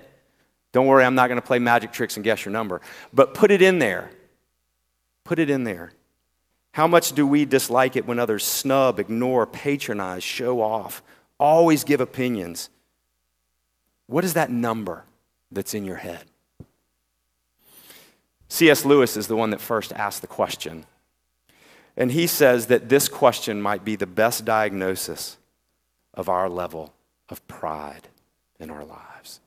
Don't 0.71 0.87
worry, 0.87 1.05
I'm 1.05 1.15
not 1.15 1.27
going 1.27 1.39
to 1.39 1.45
play 1.45 1.59
magic 1.59 1.91
tricks 1.91 2.17
and 2.17 2.23
guess 2.23 2.43
your 2.43 2.51
number, 2.51 2.81
but 3.13 3.33
put 3.33 3.51
it 3.51 3.61
in 3.61 3.79
there. 3.79 4.09
Put 5.23 5.39
it 5.39 5.49
in 5.49 5.63
there. 5.63 5.93
How 6.71 6.87
much 6.87 7.13
do 7.13 7.27
we 7.27 7.45
dislike 7.45 7.95
it 7.95 8.07
when 8.07 8.17
others 8.17 8.43
snub, 8.43 8.99
ignore, 8.99 9.45
patronize, 9.45 10.23
show 10.23 10.59
off, 10.61 11.03
always 11.43 11.83
give 11.83 11.99
opinions? 11.99 12.69
What 14.07 14.23
is 14.23 14.33
that 14.33 14.49
number 14.49 15.03
that's 15.51 15.73
in 15.73 15.83
your 15.83 15.97
head? 15.97 16.23
C.S. 18.47 18.85
Lewis 18.85 19.17
is 19.17 19.27
the 19.27 19.35
one 19.35 19.49
that 19.49 19.59
first 19.59 19.91
asked 19.91 20.21
the 20.21 20.27
question. 20.27 20.85
And 21.97 22.11
he 22.11 22.27
says 22.27 22.67
that 22.67 22.87
this 22.87 23.09
question 23.09 23.61
might 23.61 23.83
be 23.83 23.97
the 23.97 24.07
best 24.07 24.45
diagnosis 24.45 25.37
of 26.13 26.29
our 26.29 26.49
level 26.49 26.93
of 27.29 27.45
pride 27.47 28.07
in 28.59 28.69
our 28.69 28.85
lives. 28.85 29.41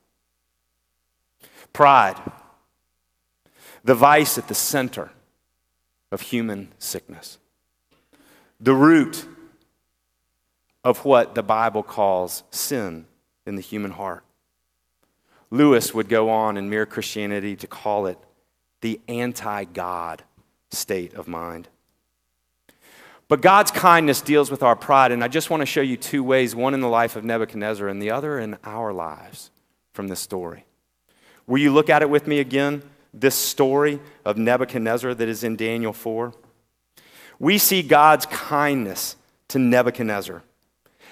Pride, 1.73 2.17
the 3.83 3.95
vice 3.95 4.37
at 4.37 4.47
the 4.47 4.55
center 4.55 5.09
of 6.11 6.21
human 6.21 6.69
sickness, 6.77 7.39
the 8.59 8.73
root 8.73 9.25
of 10.87 11.03
what 11.03 11.35
the 11.35 11.43
Bible 11.43 11.83
calls 11.83 12.43
sin 12.49 13.05
in 13.45 13.57
the 13.57 13.61
human 13.61 13.91
heart. 13.91 14.23
Lewis 15.51 15.93
would 15.93 16.07
go 16.07 16.29
on 16.29 16.55
in 16.55 16.69
Mere 16.69 16.85
Christianity 16.85 17.57
to 17.57 17.67
call 17.67 18.07
it 18.07 18.17
the 18.79 19.01
anti 19.09 19.65
God 19.65 20.23
state 20.71 21.13
of 21.13 21.27
mind. 21.27 21.67
But 23.27 23.41
God's 23.41 23.69
kindness 23.69 24.21
deals 24.21 24.49
with 24.49 24.63
our 24.63 24.77
pride, 24.77 25.11
and 25.11 25.25
I 25.25 25.27
just 25.27 25.49
want 25.49 25.59
to 25.59 25.65
show 25.65 25.81
you 25.81 25.97
two 25.97 26.23
ways 26.23 26.55
one 26.55 26.73
in 26.73 26.79
the 26.79 26.87
life 26.87 27.17
of 27.17 27.25
Nebuchadnezzar 27.25 27.89
and 27.89 28.01
the 28.01 28.11
other 28.11 28.39
in 28.39 28.55
our 28.63 28.93
lives 28.93 29.51
from 29.91 30.07
this 30.07 30.21
story. 30.21 30.63
Will 31.47 31.57
you 31.59 31.73
look 31.73 31.89
at 31.89 32.01
it 32.01 32.09
with 32.09 32.27
me 32.27 32.39
again? 32.39 32.81
This 33.13 33.35
story 33.35 33.99
of 34.23 34.37
Nebuchadnezzar 34.37 35.13
that 35.15 35.27
is 35.27 35.43
in 35.43 35.57
Daniel 35.57 35.91
4. 35.91 36.33
We 37.39 37.57
see 37.57 37.81
God's 37.81 38.25
kindness 38.27 39.17
to 39.49 39.59
Nebuchadnezzar. 39.59 40.43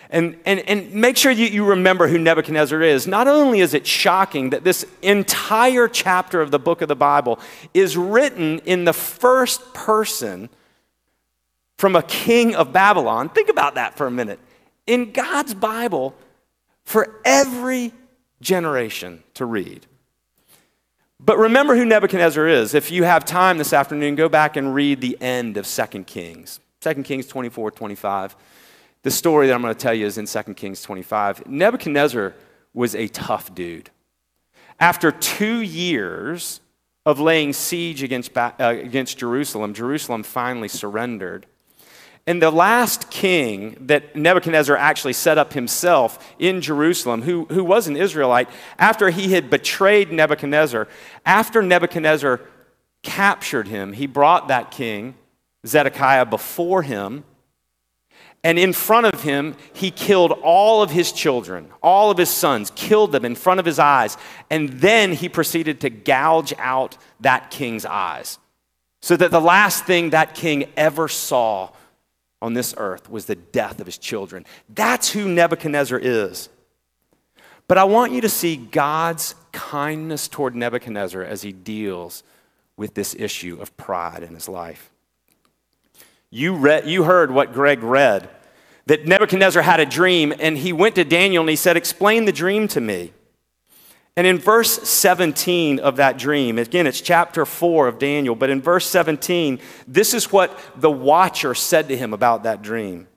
And, 0.10 0.38
and, 0.46 0.60
and 0.62 0.94
make 0.94 1.18
sure 1.18 1.32
you, 1.32 1.48
you 1.48 1.66
remember 1.66 2.08
who 2.08 2.18
Nebuchadnezzar 2.18 2.82
is. 2.82 3.08
Not 3.08 3.28
only 3.28 3.60
is 3.60 3.74
it 3.74 3.88
shocking 3.88 4.52
that 4.52 4.64
this 4.64 4.86
entire 5.02 5.88
chapter 5.88 6.42
of 6.42 6.52
the 6.52 6.60
book 6.60 6.82
of 6.82 6.88
the 6.88 6.96
Bible 6.96 7.40
is 7.74 7.98
written 7.98 8.60
in 8.60 8.86
the 8.86 8.94
first 8.94 9.74
person 9.74 10.50
from 11.78 11.96
a 11.96 12.04
king 12.04 12.56
of 12.56 12.72
Babylon. 12.72 13.30
Think 13.30 13.50
about 13.50 13.76
that 13.76 13.96
for 13.96 14.08
a 14.08 14.12
minute. 14.12 14.40
In 14.88 15.12
God's 15.12 15.54
Bible, 15.54 16.16
for 16.84 17.20
every 17.26 17.92
generation 18.42 19.24
to 19.34 19.46
read. 19.46 19.86
But 21.20 21.38
remember 21.38 21.76
who 21.76 21.86
Nebuchadnezzar 21.86 22.48
is. 22.48 22.74
If 22.74 22.92
you 22.92 23.04
have 23.04 23.26
time 23.26 23.58
this 23.58 23.74
afternoon, 23.74 24.16
go 24.16 24.30
back 24.30 24.58
and 24.58 24.76
read 24.76 25.02
the 25.02 25.20
end 25.20 25.58
of 25.58 25.68
2 25.68 26.04
Kings. 26.04 26.60
2 26.82 27.04
Kings 27.04 27.26
24, 27.26 27.72
25. 27.72 28.36
The 29.06 29.12
story 29.12 29.46
that 29.46 29.54
I'm 29.54 29.62
going 29.62 29.72
to 29.72 29.80
tell 29.80 29.94
you 29.94 30.08
is 30.08 30.18
in 30.18 30.26
2 30.26 30.56
Kings 30.56 30.82
25. 30.82 31.46
Nebuchadnezzar 31.46 32.34
was 32.74 32.96
a 32.96 33.08
tough 33.08 33.54
dude. 33.54 33.92
After 34.80 35.12
two 35.12 35.62
years 35.62 36.60
of 37.06 37.20
laying 37.20 37.54
siege 37.54 38.02
against, 38.02 38.36
uh, 38.36 38.52
against 38.60 39.20
Jerusalem, 39.20 39.76
Jerusalem 39.76 40.24
finally 40.24 40.68
surrendered. 40.68 41.46
And 42.26 42.42
the 42.42 42.50
last 42.50 43.12
king 43.12 43.78
that 43.82 44.16
Nebuchadnezzar 44.16 44.76
actually 44.76 45.14
set 45.14 45.38
up 45.38 45.54
himself 45.54 46.34
in 46.40 46.60
Jerusalem, 46.60 47.22
who, 47.22 47.46
who 47.52 47.64
was 47.64 47.88
an 47.88 47.96
Israelite, 47.96 48.50
after 48.80 49.12
he 49.12 49.34
had 49.34 49.52
betrayed 49.52 50.12
Nebuchadnezzar, 50.12 50.88
after 51.28 51.62
Nebuchadnezzar 51.62 52.42
captured 53.04 53.68
him, 53.68 53.94
he 53.94 54.08
brought 54.08 54.48
that 54.48 54.72
king, 54.72 55.14
Zedekiah, 55.64 56.26
before 56.26 56.82
him. 56.82 57.24
And 58.46 58.60
in 58.60 58.74
front 58.74 59.08
of 59.08 59.24
him, 59.24 59.56
he 59.74 59.90
killed 59.90 60.32
all 60.44 60.84
of 60.84 60.92
his 60.92 61.12
children, 61.12 61.68
all 61.82 62.12
of 62.12 62.20
his 62.20 62.30
sons, 62.30 62.72
killed 62.76 63.12
them 63.12 63.26
in 63.26 63.34
front 63.34 63.60
of 63.60 63.66
his 63.66 63.80
eyes. 63.80 64.18
And 64.52 64.70
then 64.70 65.14
he 65.14 65.28
proceeded 65.30 65.82
to 65.82 65.90
gouge 65.90 66.54
out 66.60 66.96
that 67.22 67.50
king's 67.50 67.88
eyes. 67.88 68.38
So 69.02 69.18
that 69.18 69.32
the 69.32 69.42
last 69.42 69.86
thing 69.86 70.12
that 70.12 70.36
king 70.36 70.72
ever 70.78 71.08
saw 71.08 71.72
on 72.40 72.54
this 72.54 72.76
earth 72.78 73.10
was 73.10 73.26
the 73.26 73.34
death 73.34 73.80
of 73.80 73.88
his 73.88 73.98
children. 73.98 74.46
That's 74.70 75.10
who 75.10 75.28
Nebuchadnezzar 75.28 75.98
is. 75.98 76.50
But 77.68 77.80
I 77.80 77.86
want 77.86 78.12
you 78.12 78.22
to 78.22 78.30
see 78.30 78.58
God's 78.58 79.34
kindness 79.54 80.28
toward 80.28 80.56
Nebuchadnezzar 80.56 81.24
as 81.24 81.42
he 81.42 81.52
deals 81.52 82.22
with 82.78 82.94
this 82.94 83.16
issue 83.16 83.58
of 83.60 83.76
pride 83.76 84.22
in 84.22 84.36
his 84.36 84.48
life. 84.48 84.92
You, 86.30 86.54
read, 86.54 86.88
you 86.88 87.06
heard 87.06 87.32
what 87.32 87.52
Greg 87.52 87.82
read 87.82 88.30
that 88.88 89.06
Nebuchadnezzar 89.06 89.64
had 89.64 89.80
a 89.80 89.86
dream, 89.86 90.34
and 90.40 90.58
he 90.58 90.72
went 90.72 90.96
to 90.96 91.04
Daniel 91.04 91.42
and 91.42 91.50
he 91.50 91.56
said, 91.56 91.78
Explain 91.78 92.26
the 92.26 92.32
dream 92.32 92.68
to 92.70 92.82
me. 92.82 93.14
And 94.18 94.26
in 94.26 94.38
verse 94.38 94.88
17 94.88 95.80
of 95.80 95.98
that 95.98 96.18
dream, 96.18 96.58
again, 96.58 96.88
it's 96.88 97.02
chapter 97.02 97.46
4 97.46 97.88
of 97.88 98.00
Daniel, 98.00 98.34
but 98.34 98.50
in 98.50 98.62
verse 98.62 98.86
17, 98.86 99.60
this 99.88 100.14
is 100.14 100.32
what 100.32 100.58
the 100.78 100.92
watcher 100.92 101.54
said 101.54 101.90
to 101.90 101.98
him 101.98 102.14
about 102.14 102.44
that 102.44 102.62
dream. 102.62 103.08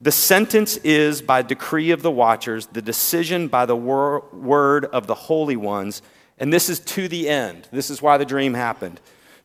The 0.00 0.10
sentence 0.10 0.78
is 0.78 1.22
by 1.22 1.42
decree 1.42 1.90
of 1.92 2.02
the 2.02 2.10
watchers, 2.10 2.66
the 2.66 2.82
decision 2.82 3.46
by 3.46 3.66
the 3.66 3.76
wor- 3.76 4.24
word 4.32 4.86
of 4.86 5.06
the 5.06 5.14
holy 5.14 5.56
ones, 5.56 6.02
and 6.38 6.52
this 6.52 6.68
is 6.68 6.80
to 6.80 7.06
the 7.06 7.28
end. 7.28 7.68
This 7.70 7.90
is 7.90 8.02
why 8.02 8.16
the 8.16 8.24
dream 8.24 8.54
happened. 8.54 9.00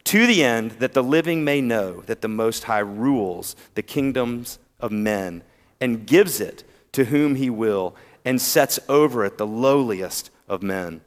To 0.06 0.26
the 0.26 0.44
end 0.44 0.72
that 0.74 0.94
the 0.94 1.04
living 1.04 1.44
may 1.44 1.62
know 1.62 2.02
that 2.02 2.22
the 2.22 2.28
Most 2.28 2.64
High 2.64 2.80
rules 2.80 3.56
the 3.76 3.82
kingdoms 3.82 4.60
of 4.80 4.92
men 4.92 5.44
and 5.80 6.06
gives 6.06 6.40
it 6.40 6.64
to 6.92 7.06
whom 7.06 7.36
he 7.36 7.50
will 7.50 7.96
and 8.24 8.42
sets 8.42 8.80
over 8.90 9.26
it 9.26 9.38
the 9.38 9.48
lowliest 9.48 10.32
of 10.48 10.64
men. 10.64 11.02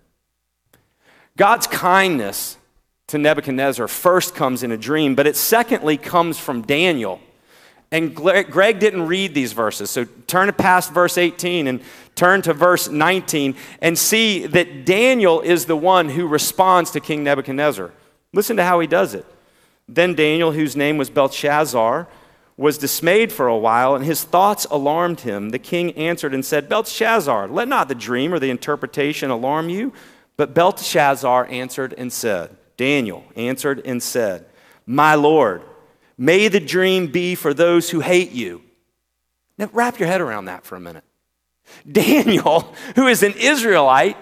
God's 1.36 1.66
kindness 1.66 2.56
to 3.08 3.18
Nebuchadnezzar 3.18 3.88
first 3.88 4.34
comes 4.34 4.62
in 4.62 4.70
a 4.70 4.76
dream, 4.76 5.14
but 5.14 5.26
it 5.26 5.36
secondly 5.36 5.96
comes 5.96 6.38
from 6.38 6.62
Daniel. 6.62 7.20
And 7.90 8.14
Greg 8.14 8.78
didn't 8.80 9.06
read 9.06 9.32
these 9.32 9.54
verses, 9.54 9.90
so 9.90 10.04
turn 10.04 10.52
past 10.52 10.92
verse 10.92 11.16
18 11.16 11.66
and 11.66 11.80
turn 12.14 12.42
to 12.42 12.52
verse 12.52 12.88
19 12.88 13.54
and 13.80 13.96
see 13.96 14.46
that 14.46 14.84
Daniel 14.84 15.40
is 15.40 15.64
the 15.64 15.76
one 15.76 16.10
who 16.10 16.26
responds 16.26 16.90
to 16.90 17.00
King 17.00 17.24
Nebuchadnezzar. 17.24 17.90
Listen 18.34 18.58
to 18.58 18.64
how 18.64 18.78
he 18.80 18.86
does 18.86 19.14
it. 19.14 19.24
Then 19.88 20.14
Daniel, 20.14 20.52
whose 20.52 20.76
name 20.76 20.98
was 20.98 21.08
Belteshazzar, 21.08 22.06
was 22.58 22.76
dismayed 22.76 23.32
for 23.32 23.46
a 23.46 23.56
while, 23.56 23.94
and 23.94 24.04
his 24.04 24.24
thoughts 24.24 24.66
alarmed 24.68 25.20
him. 25.20 25.50
The 25.50 25.60
king 25.60 25.92
answered 25.92 26.34
and 26.34 26.44
said, 26.44 26.68
Belteshazzar, 26.68 27.46
let 27.46 27.68
not 27.68 27.88
the 27.88 27.94
dream 27.94 28.34
or 28.34 28.40
the 28.40 28.50
interpretation 28.50 29.30
alarm 29.30 29.68
you. 29.68 29.92
But 30.36 30.54
Belteshazzar 30.54 31.46
answered 31.46 31.94
and 31.96 32.12
said, 32.12 32.56
Daniel 32.76 33.24
answered 33.36 33.80
and 33.84 34.02
said, 34.02 34.44
My 34.86 35.14
Lord, 35.14 35.62
may 36.18 36.48
the 36.48 36.60
dream 36.60 37.06
be 37.06 37.36
for 37.36 37.54
those 37.54 37.90
who 37.90 38.00
hate 38.00 38.32
you. 38.32 38.62
Now, 39.56 39.70
wrap 39.72 40.00
your 40.00 40.08
head 40.08 40.20
around 40.20 40.46
that 40.46 40.64
for 40.64 40.74
a 40.74 40.80
minute. 40.80 41.04
Daniel, 41.90 42.74
who 42.96 43.06
is 43.06 43.22
an 43.22 43.34
Israelite, 43.36 44.16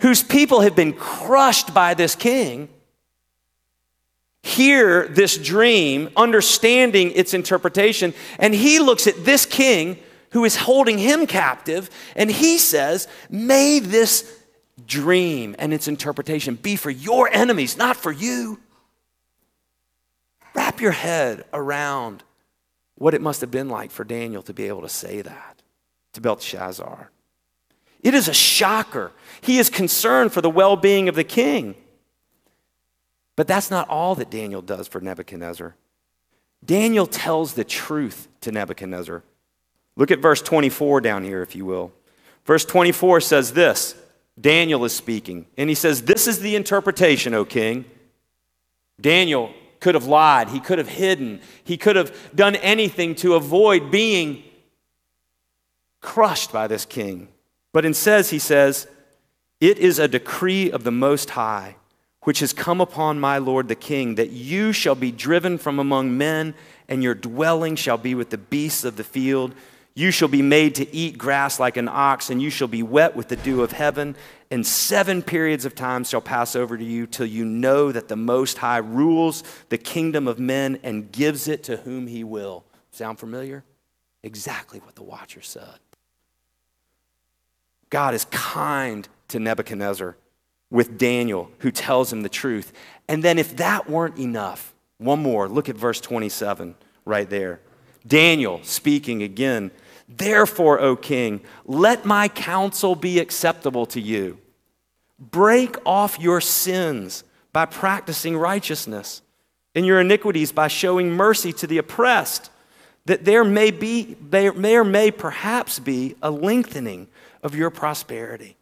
whose 0.00 0.22
people 0.22 0.60
have 0.60 0.76
been 0.76 0.92
crushed 0.92 1.74
by 1.74 1.94
this 1.94 2.14
king, 2.14 2.68
hear 4.44 5.08
this 5.08 5.38
dream, 5.38 6.10
understanding 6.16 7.12
its 7.12 7.32
interpretation, 7.32 8.12
and 8.38 8.54
he 8.54 8.78
looks 8.78 9.06
at 9.06 9.24
this 9.24 9.46
king 9.46 9.98
who 10.30 10.44
is 10.44 10.54
holding 10.54 10.98
him 10.98 11.26
captive, 11.26 11.88
and 12.14 12.30
he 12.30 12.58
says, 12.58 13.08
May 13.30 13.78
this 13.78 14.30
dream 14.86 15.56
and 15.58 15.72
its 15.72 15.88
interpretation 15.88 16.56
be 16.56 16.76
for 16.76 16.90
your 16.90 17.30
enemies, 17.32 17.78
not 17.78 17.96
for 17.96 18.12
you. 18.12 18.60
Wrap 20.54 20.80
your 20.80 20.92
head 20.92 21.44
around 21.54 22.22
what 22.96 23.14
it 23.14 23.22
must 23.22 23.40
have 23.40 23.50
been 23.50 23.70
like 23.70 23.90
for 23.90 24.04
Daniel 24.04 24.42
to 24.42 24.52
be 24.52 24.68
able 24.68 24.82
to 24.82 24.88
say 24.90 25.22
that 25.22 25.62
to 26.12 26.20
Belteshazzar. 26.20 27.10
It 28.02 28.12
is 28.12 28.28
a 28.28 28.34
shocker. 28.34 29.10
He 29.40 29.58
is 29.58 29.70
concerned 29.70 30.32
for 30.32 30.42
the 30.42 30.50
well 30.50 30.76
being 30.76 31.08
of 31.08 31.14
the 31.14 31.24
king. 31.24 31.76
But 33.36 33.48
that's 33.48 33.70
not 33.70 33.88
all 33.88 34.14
that 34.14 34.30
Daniel 34.30 34.62
does 34.62 34.86
for 34.86 35.00
Nebuchadnezzar. 35.00 35.74
Daniel 36.64 37.06
tells 37.06 37.54
the 37.54 37.64
truth 37.64 38.28
to 38.40 38.52
Nebuchadnezzar. 38.52 39.22
Look 39.96 40.10
at 40.10 40.20
verse 40.20 40.40
24 40.40 41.00
down 41.00 41.24
here, 41.24 41.42
if 41.42 41.54
you 41.54 41.64
will. 41.64 41.92
Verse 42.44 42.64
24 42.64 43.20
says 43.20 43.52
this 43.52 43.94
Daniel 44.40 44.84
is 44.84 44.94
speaking, 44.94 45.46
and 45.56 45.68
he 45.68 45.74
says, 45.74 46.02
This 46.02 46.26
is 46.26 46.40
the 46.40 46.56
interpretation, 46.56 47.34
O 47.34 47.44
king. 47.44 47.84
Daniel 49.00 49.52
could 49.80 49.94
have 49.94 50.06
lied, 50.06 50.48
he 50.48 50.60
could 50.60 50.78
have 50.78 50.88
hidden, 50.88 51.40
he 51.64 51.76
could 51.76 51.96
have 51.96 52.16
done 52.34 52.56
anything 52.56 53.14
to 53.16 53.34
avoid 53.34 53.90
being 53.90 54.42
crushed 56.00 56.52
by 56.52 56.66
this 56.66 56.84
king. 56.84 57.28
But 57.72 57.84
instead, 57.84 58.18
he 58.18 58.22
says, 58.22 58.30
he 58.30 58.38
says, 58.38 58.88
It 59.60 59.78
is 59.78 59.98
a 59.98 60.08
decree 60.08 60.70
of 60.70 60.84
the 60.84 60.92
Most 60.92 61.30
High 61.30 61.76
which 62.24 62.40
has 62.40 62.52
come 62.52 62.80
upon 62.80 63.20
my 63.20 63.38
Lord 63.38 63.68
the 63.68 63.74
King, 63.74 64.16
that 64.16 64.30
you 64.30 64.72
shall 64.72 64.94
be 64.94 65.12
driven 65.12 65.56
from 65.58 65.78
among 65.78 66.16
men, 66.16 66.54
and 66.88 67.02
your 67.02 67.14
dwelling 67.14 67.76
shall 67.76 67.98
be 67.98 68.14
with 68.14 68.30
the 68.30 68.38
beasts 68.38 68.84
of 68.84 68.96
the 68.96 69.04
field. 69.04 69.54
You 69.94 70.10
shall 70.10 70.28
be 70.28 70.42
made 70.42 70.74
to 70.76 70.94
eat 70.94 71.18
grass 71.18 71.60
like 71.60 71.76
an 71.76 71.88
ox, 71.88 72.30
and 72.30 72.42
you 72.42 72.50
shall 72.50 72.66
be 72.66 72.82
wet 72.82 73.14
with 73.14 73.28
the 73.28 73.36
dew 73.36 73.62
of 73.62 73.72
heaven. 73.72 74.16
And 74.50 74.66
seven 74.66 75.22
periods 75.22 75.64
of 75.64 75.74
time 75.74 76.02
shall 76.04 76.20
pass 76.20 76.56
over 76.56 76.76
to 76.76 76.84
you 76.84 77.06
till 77.06 77.26
you 77.26 77.44
know 77.44 77.92
that 77.92 78.08
the 78.08 78.16
Most 78.16 78.58
High 78.58 78.78
rules 78.78 79.44
the 79.68 79.78
kingdom 79.78 80.26
of 80.26 80.38
men 80.38 80.80
and 80.82 81.12
gives 81.12 81.46
it 81.46 81.62
to 81.64 81.76
whom 81.78 82.06
he 82.06 82.24
will. 82.24 82.64
Sound 82.90 83.18
familiar? 83.18 83.64
Exactly 84.22 84.80
what 84.80 84.94
the 84.94 85.02
watcher 85.02 85.42
said. 85.42 85.78
God 87.90 88.14
is 88.14 88.24
kind 88.26 89.08
to 89.28 89.38
Nebuchadnezzar 89.38 90.16
with 90.70 90.98
Daniel, 90.98 91.50
who 91.58 91.70
tells 91.70 92.12
him 92.12 92.22
the 92.22 92.28
truth. 92.28 92.72
And 93.08 93.22
then, 93.22 93.38
if 93.38 93.56
that 93.56 93.88
weren't 93.88 94.18
enough, 94.18 94.74
one 94.98 95.20
more, 95.20 95.48
look 95.48 95.68
at 95.68 95.76
verse 95.76 96.00
27 96.00 96.74
right 97.04 97.28
there. 97.28 97.60
Daniel 98.06 98.60
speaking 98.62 99.22
again 99.22 99.70
Therefore, 100.08 100.80
O 100.80 100.96
king, 100.96 101.40
let 101.64 102.04
my 102.04 102.28
counsel 102.28 102.94
be 102.94 103.18
acceptable 103.18 103.86
to 103.86 104.00
you. 104.00 104.38
Break 105.18 105.76
off 105.86 106.18
your 106.18 106.40
sins 106.40 107.24
by 107.52 107.66
practicing 107.66 108.36
righteousness, 108.36 109.22
and 109.74 109.86
your 109.86 110.00
iniquities 110.00 110.52
by 110.52 110.68
showing 110.68 111.10
mercy 111.10 111.52
to 111.54 111.66
the 111.66 111.78
oppressed, 111.78 112.50
that 113.06 113.24
there 113.24 113.44
may 113.44 113.70
be 113.70 114.16
there 114.20 114.52
may 114.52 114.76
or 114.76 114.84
may 114.84 115.10
perhaps 115.10 115.78
be 115.78 116.16
a 116.22 116.30
lengthening 116.30 117.08
of 117.42 117.54
your 117.54 117.70
prosperity. 117.70 118.56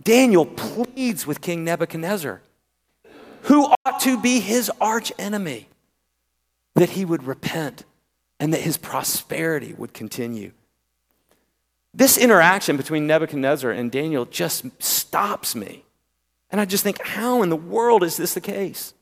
Daniel 0.00 0.46
pleads 0.46 1.26
with 1.26 1.40
King 1.40 1.64
Nebuchadnezzar, 1.64 2.40
who 3.42 3.66
ought 3.84 4.00
to 4.00 4.20
be 4.20 4.40
his 4.40 4.70
arch 4.80 5.12
enemy, 5.18 5.68
that 6.74 6.90
he 6.90 7.04
would 7.04 7.24
repent 7.24 7.84
and 8.40 8.52
that 8.52 8.60
his 8.60 8.76
prosperity 8.76 9.74
would 9.74 9.92
continue. 9.92 10.52
This 11.94 12.16
interaction 12.16 12.76
between 12.76 13.06
Nebuchadnezzar 13.06 13.70
and 13.70 13.92
Daniel 13.92 14.24
just 14.24 14.64
stops 14.82 15.54
me. 15.54 15.84
And 16.50 16.60
I 16.60 16.64
just 16.64 16.82
think, 16.82 17.00
how 17.02 17.42
in 17.42 17.50
the 17.50 17.56
world 17.56 18.02
is 18.02 18.16
this 18.16 18.34
the 18.34 18.40
case? 18.40 18.94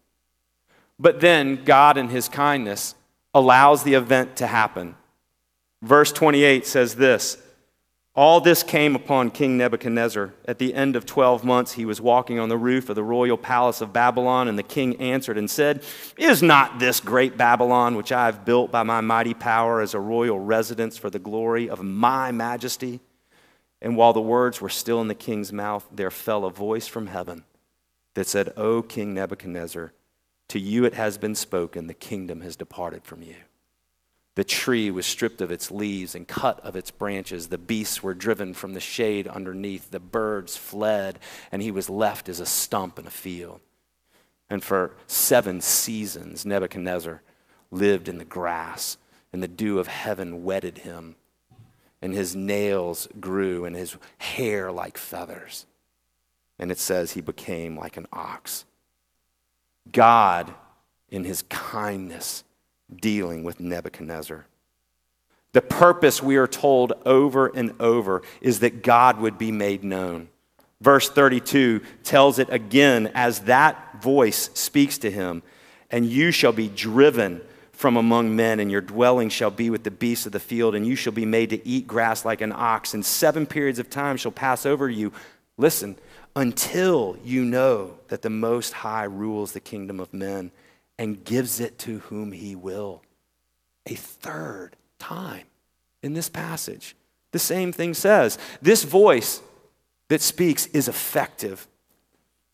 But 0.98 1.20
then 1.20 1.64
God, 1.64 1.96
in 1.96 2.08
his 2.08 2.28
kindness, 2.28 2.94
allows 3.32 3.84
the 3.84 3.94
event 3.94 4.36
to 4.36 4.46
happen. 4.46 4.96
Verse 5.82 6.12
28 6.12 6.66
says 6.66 6.96
this 6.96 7.38
all 8.16 8.40
this 8.40 8.64
came 8.64 8.96
upon 8.96 9.30
King 9.30 9.56
Nebuchadnezzar. 9.56 10.34
At 10.44 10.58
the 10.58 10.74
end 10.74 10.96
of 10.96 11.06
12 11.06 11.44
months, 11.44 11.72
he 11.72 11.84
was 11.84 12.00
walking 12.00 12.40
on 12.40 12.48
the 12.48 12.56
roof 12.56 12.88
of 12.88 12.96
the 12.96 13.04
royal 13.04 13.36
palace 13.36 13.80
of 13.80 13.92
Babylon, 13.92 14.48
and 14.48 14.58
the 14.58 14.64
king 14.64 14.96
answered 15.00 15.38
and 15.38 15.48
said, 15.48 15.84
Is 16.16 16.42
not 16.42 16.80
this 16.80 16.98
great 16.98 17.36
Babylon, 17.36 17.94
which 17.94 18.10
I 18.10 18.26
have 18.26 18.44
built 18.44 18.72
by 18.72 18.82
my 18.82 19.00
mighty 19.00 19.34
power 19.34 19.80
as 19.80 19.94
a 19.94 20.00
royal 20.00 20.40
residence 20.40 20.98
for 20.98 21.08
the 21.08 21.20
glory 21.20 21.70
of 21.70 21.82
my 21.82 22.32
majesty? 22.32 22.98
And 23.80 23.96
while 23.96 24.12
the 24.12 24.20
words 24.20 24.60
were 24.60 24.68
still 24.68 25.00
in 25.00 25.08
the 25.08 25.14
king's 25.14 25.52
mouth, 25.52 25.86
there 25.92 26.10
fell 26.10 26.44
a 26.44 26.50
voice 26.50 26.88
from 26.88 27.06
heaven 27.06 27.44
that 28.14 28.26
said, 28.26 28.52
O 28.56 28.82
King 28.82 29.14
Nebuchadnezzar, 29.14 29.92
to 30.48 30.58
you 30.58 30.84
it 30.84 30.94
has 30.94 31.16
been 31.16 31.36
spoken, 31.36 31.86
the 31.86 31.94
kingdom 31.94 32.40
has 32.40 32.56
departed 32.56 33.04
from 33.04 33.22
you. 33.22 33.36
The 34.36 34.44
tree 34.44 34.90
was 34.90 35.06
stripped 35.06 35.40
of 35.40 35.50
its 35.50 35.70
leaves 35.70 36.14
and 36.14 36.26
cut 36.26 36.60
of 36.60 36.76
its 36.76 36.90
branches. 36.90 37.48
The 37.48 37.58
beasts 37.58 38.02
were 38.02 38.14
driven 38.14 38.54
from 38.54 38.74
the 38.74 38.80
shade 38.80 39.26
underneath. 39.26 39.90
The 39.90 40.00
birds 40.00 40.56
fled, 40.56 41.18
and 41.50 41.60
he 41.60 41.70
was 41.70 41.90
left 41.90 42.28
as 42.28 42.40
a 42.40 42.46
stump 42.46 42.98
in 42.98 43.06
a 43.06 43.10
field. 43.10 43.60
And 44.48 44.62
for 44.62 44.94
seven 45.06 45.60
seasons, 45.60 46.46
Nebuchadnezzar 46.46 47.22
lived 47.70 48.08
in 48.08 48.18
the 48.18 48.24
grass, 48.24 48.98
and 49.32 49.42
the 49.42 49.48
dew 49.48 49.78
of 49.78 49.86
heaven 49.88 50.44
wetted 50.44 50.78
him. 50.78 51.16
And 52.02 52.14
his 52.14 52.34
nails 52.34 53.08
grew, 53.18 53.64
and 53.64 53.76
his 53.76 53.96
hair 54.18 54.72
like 54.72 54.96
feathers. 54.96 55.66
And 56.58 56.70
it 56.70 56.78
says 56.78 57.12
he 57.12 57.20
became 57.20 57.76
like 57.76 57.96
an 57.96 58.06
ox. 58.12 58.64
God, 59.90 60.54
in 61.10 61.24
his 61.24 61.42
kindness, 61.42 62.44
dealing 62.94 63.44
with 63.44 63.60
Nebuchadnezzar. 63.60 64.46
The 65.52 65.62
purpose, 65.62 66.22
we 66.22 66.36
are 66.36 66.46
told 66.46 66.92
over 67.04 67.48
and 67.48 67.74
over, 67.80 68.22
is 68.40 68.60
that 68.60 68.82
God 68.82 69.20
would 69.20 69.36
be 69.36 69.50
made 69.50 69.82
known. 69.82 70.28
Verse 70.80 71.10
32 71.10 71.80
tells 72.04 72.38
it 72.38 72.48
again 72.50 73.10
as 73.14 73.40
that 73.40 74.00
voice 74.00 74.50
speaks 74.54 74.98
to 74.98 75.10
him, 75.10 75.42
and 75.90 76.06
you 76.06 76.30
shall 76.30 76.52
be 76.52 76.68
driven 76.68 77.40
from 77.72 77.96
among 77.96 78.36
men, 78.36 78.60
and 78.60 78.70
your 78.70 78.80
dwelling 78.80 79.28
shall 79.28 79.50
be 79.50 79.70
with 79.70 79.84
the 79.84 79.90
beasts 79.90 80.26
of 80.26 80.32
the 80.32 80.38
field, 80.40 80.74
and 80.74 80.86
you 80.86 80.94
shall 80.94 81.12
be 81.12 81.26
made 81.26 81.50
to 81.50 81.66
eat 81.66 81.86
grass 81.86 82.24
like 82.24 82.42
an 82.42 82.52
ox, 82.52 82.94
and 82.94 83.04
seven 83.04 83.46
periods 83.46 83.78
of 83.78 83.90
time 83.90 84.16
shall 84.16 84.30
pass 84.30 84.64
over 84.64 84.88
you. 84.88 85.12
Listen, 85.56 85.96
until 86.36 87.18
you 87.24 87.44
know 87.44 87.98
that 88.08 88.22
the 88.22 88.30
Most 88.30 88.72
High 88.72 89.04
rules 89.04 89.52
the 89.52 89.60
kingdom 89.60 89.98
of 89.98 90.14
men 90.14 90.52
and 91.00 91.24
gives 91.24 91.60
it 91.60 91.78
to 91.78 92.00
whom 92.00 92.30
he 92.30 92.54
will. 92.54 93.02
A 93.86 93.94
third 93.94 94.76
time 94.98 95.46
in 96.02 96.12
this 96.12 96.28
passage, 96.28 96.94
the 97.32 97.38
same 97.38 97.72
thing 97.72 97.94
says. 97.94 98.36
This 98.60 98.84
voice 98.84 99.40
that 100.08 100.20
speaks 100.20 100.66
is 100.66 100.88
effective. 100.88 101.66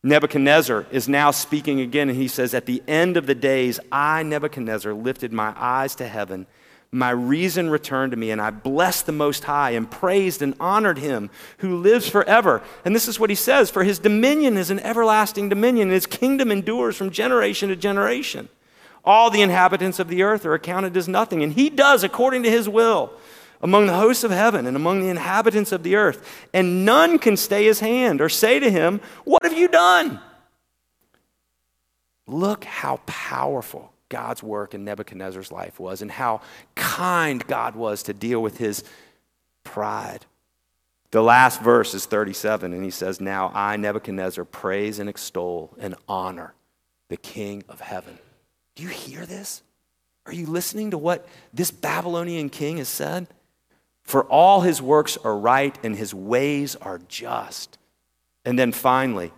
Nebuchadnezzar 0.01 0.85
is 0.91 1.09
now 1.09 1.29
speaking 1.29 1.81
again, 1.81 2.07
and 2.07 2.17
he 2.17 2.29
says, 2.29 2.53
At 2.53 2.67
the 2.67 2.81
end 2.87 3.17
of 3.17 3.27
the 3.27 3.35
days, 3.35 3.81
I, 3.91 4.23
Nebuchadnezzar, 4.23 4.93
lifted 4.93 5.33
my 5.33 5.53
eyes 5.57 5.93
to 5.95 6.07
heaven 6.07 6.47
my 6.91 7.09
reason 7.09 7.69
returned 7.69 8.11
to 8.11 8.17
me, 8.17 8.31
and 8.31 8.41
I 8.41 8.49
blessed 8.49 9.05
the 9.05 9.11
Most 9.11 9.43
High 9.43 9.71
and 9.71 9.89
praised 9.89 10.41
and 10.41 10.55
honored 10.59 10.97
him 10.97 11.29
who 11.57 11.75
lives 11.77 12.07
forever. 12.07 12.63
And 12.85 12.95
this 12.95 13.07
is 13.07 13.19
what 13.19 13.29
he 13.29 13.35
says 13.35 13.69
For 13.69 13.83
his 13.83 13.99
dominion 13.99 14.57
is 14.57 14.69
an 14.69 14.79
everlasting 14.79 15.49
dominion, 15.49 15.89
and 15.89 15.93
his 15.93 16.05
kingdom 16.05 16.51
endures 16.51 16.95
from 16.95 17.09
generation 17.09 17.69
to 17.69 17.75
generation. 17.75 18.47
All 19.03 19.29
the 19.29 19.41
inhabitants 19.41 19.99
of 19.99 20.07
the 20.07 20.23
earth 20.23 20.45
are 20.45 20.53
accounted 20.53 20.95
as 20.95 21.07
nothing, 21.07 21.43
and 21.43 21.53
he 21.53 21.69
does 21.69 22.03
according 22.03 22.43
to 22.43 22.51
his 22.51 22.69
will 22.69 23.11
among 23.61 23.87
the 23.87 23.95
hosts 23.95 24.23
of 24.23 24.31
heaven 24.31 24.65
and 24.65 24.75
among 24.75 25.01
the 25.01 25.09
inhabitants 25.09 25.71
of 25.71 25.83
the 25.83 25.95
earth. 25.95 26.47
And 26.53 26.85
none 26.85 27.19
can 27.19 27.37
stay 27.37 27.65
his 27.65 27.79
hand 27.79 28.21
or 28.21 28.29
say 28.29 28.59
to 28.59 28.69
him, 28.69 29.01
What 29.23 29.43
have 29.43 29.57
you 29.57 29.67
done? 29.67 30.19
Look 32.27 32.65
how 32.65 32.99
powerful 33.05 33.93
God's 34.09 34.41
work 34.41 34.73
in 34.73 34.83
Nebuchadnezzar's 34.83 35.51
life 35.51 35.79
was 35.79 36.01
and 36.01 36.11
how 36.11 36.41
kind 36.75 37.45
God 37.47 37.75
was 37.75 38.03
to 38.03 38.13
deal 38.13 38.41
with 38.41 38.57
his 38.57 38.83
pride. 39.63 40.25
The 41.11 41.21
last 41.21 41.61
verse 41.61 41.93
is 41.93 42.05
37, 42.05 42.73
and 42.73 42.83
he 42.83 42.91
says, 42.91 43.21
Now 43.21 43.51
I, 43.53 43.77
Nebuchadnezzar, 43.77 44.43
praise 44.45 44.99
and 44.99 45.09
extol 45.09 45.73
and 45.79 45.95
honor 46.07 46.53
the 47.07 47.17
King 47.17 47.63
of 47.69 47.79
heaven. 47.79 48.17
Do 48.75 48.83
you 48.83 48.89
hear 48.89 49.25
this? 49.25 49.63
Are 50.25 50.33
you 50.33 50.45
listening 50.45 50.91
to 50.91 50.97
what 50.97 51.25
this 51.53 51.71
Babylonian 51.71 52.49
king 52.49 52.77
has 52.77 52.89
said? 52.89 53.27
For 54.03 54.25
all 54.25 54.61
his 54.61 54.81
works 54.81 55.17
are 55.17 55.37
right 55.37 55.77
and 55.83 55.95
his 55.95 56.13
ways 56.13 56.75
are 56.75 56.99
just. 57.07 57.77
And 58.43 58.59
then 58.59 58.73
finally, 58.73 59.31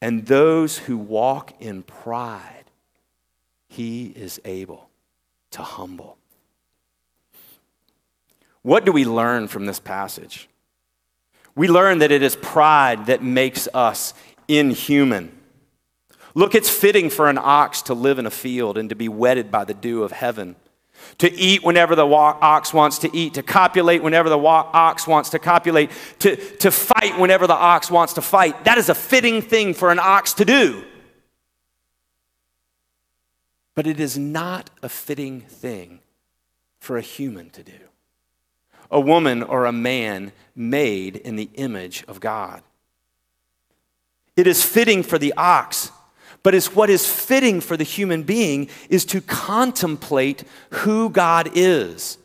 and 0.00 0.26
those 0.26 0.78
who 0.78 0.96
walk 0.96 1.60
in 1.60 1.82
pride 1.82 2.67
he 3.68 4.06
is 4.06 4.40
able 4.44 4.88
to 5.52 5.62
humble. 5.62 6.16
What 8.62 8.84
do 8.84 8.92
we 8.92 9.04
learn 9.04 9.48
from 9.48 9.66
this 9.66 9.78
passage? 9.78 10.48
We 11.54 11.68
learn 11.68 11.98
that 11.98 12.12
it 12.12 12.22
is 12.22 12.36
pride 12.36 13.06
that 13.06 13.22
makes 13.22 13.68
us 13.72 14.14
inhuman. 14.46 15.32
Look, 16.34 16.54
it's 16.54 16.70
fitting 16.70 17.10
for 17.10 17.28
an 17.28 17.38
ox 17.38 17.82
to 17.82 17.94
live 17.94 18.18
in 18.18 18.26
a 18.26 18.30
field 18.30 18.78
and 18.78 18.88
to 18.90 18.94
be 18.94 19.08
wetted 19.08 19.50
by 19.50 19.64
the 19.64 19.74
dew 19.74 20.02
of 20.02 20.12
heaven, 20.12 20.56
to 21.18 21.32
eat 21.32 21.64
whenever 21.64 21.94
the 21.94 22.06
ox 22.06 22.72
wants 22.72 22.98
to 22.98 23.16
eat, 23.16 23.34
to 23.34 23.42
copulate 23.42 24.02
whenever 24.02 24.28
the 24.28 24.38
ox 24.38 25.06
wants 25.06 25.30
to 25.30 25.38
copulate, 25.38 25.90
to, 26.20 26.36
to 26.36 26.70
fight 26.70 27.18
whenever 27.18 27.46
the 27.46 27.54
ox 27.54 27.90
wants 27.90 28.12
to 28.14 28.22
fight. 28.22 28.64
That 28.64 28.78
is 28.78 28.88
a 28.88 28.94
fitting 28.94 29.42
thing 29.42 29.74
for 29.74 29.90
an 29.90 29.98
ox 29.98 30.34
to 30.34 30.44
do. 30.44 30.84
But 33.78 33.86
it 33.86 34.00
is 34.00 34.18
not 34.18 34.70
a 34.82 34.88
fitting 34.88 35.42
thing 35.42 36.00
for 36.80 36.96
a 36.96 37.00
human 37.00 37.48
to 37.50 37.62
do. 37.62 37.78
A 38.90 38.98
woman 38.98 39.40
or 39.40 39.66
a 39.66 39.72
man 39.72 40.32
made 40.56 41.14
in 41.14 41.36
the 41.36 41.48
image 41.54 42.02
of 42.08 42.18
God. 42.18 42.64
It 44.34 44.48
is 44.48 44.64
fitting 44.64 45.04
for 45.04 45.16
the 45.16 45.32
ox, 45.36 45.92
but 46.42 46.56
is 46.56 46.74
what 46.74 46.90
is 46.90 47.06
fitting 47.06 47.60
for 47.60 47.76
the 47.76 47.84
human 47.84 48.24
being 48.24 48.68
is 48.90 49.04
to 49.04 49.20
contemplate 49.20 50.42
who 50.70 51.08
God 51.08 51.48
is. 51.54 52.18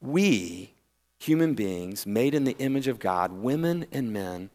We, 0.00 0.74
human 1.18 1.54
beings 1.54 2.06
made 2.06 2.36
in 2.36 2.44
the 2.44 2.56
image 2.60 2.86
of 2.86 3.00
God, 3.00 3.32
women 3.32 3.86
and 3.90 4.12
men, 4.12 4.50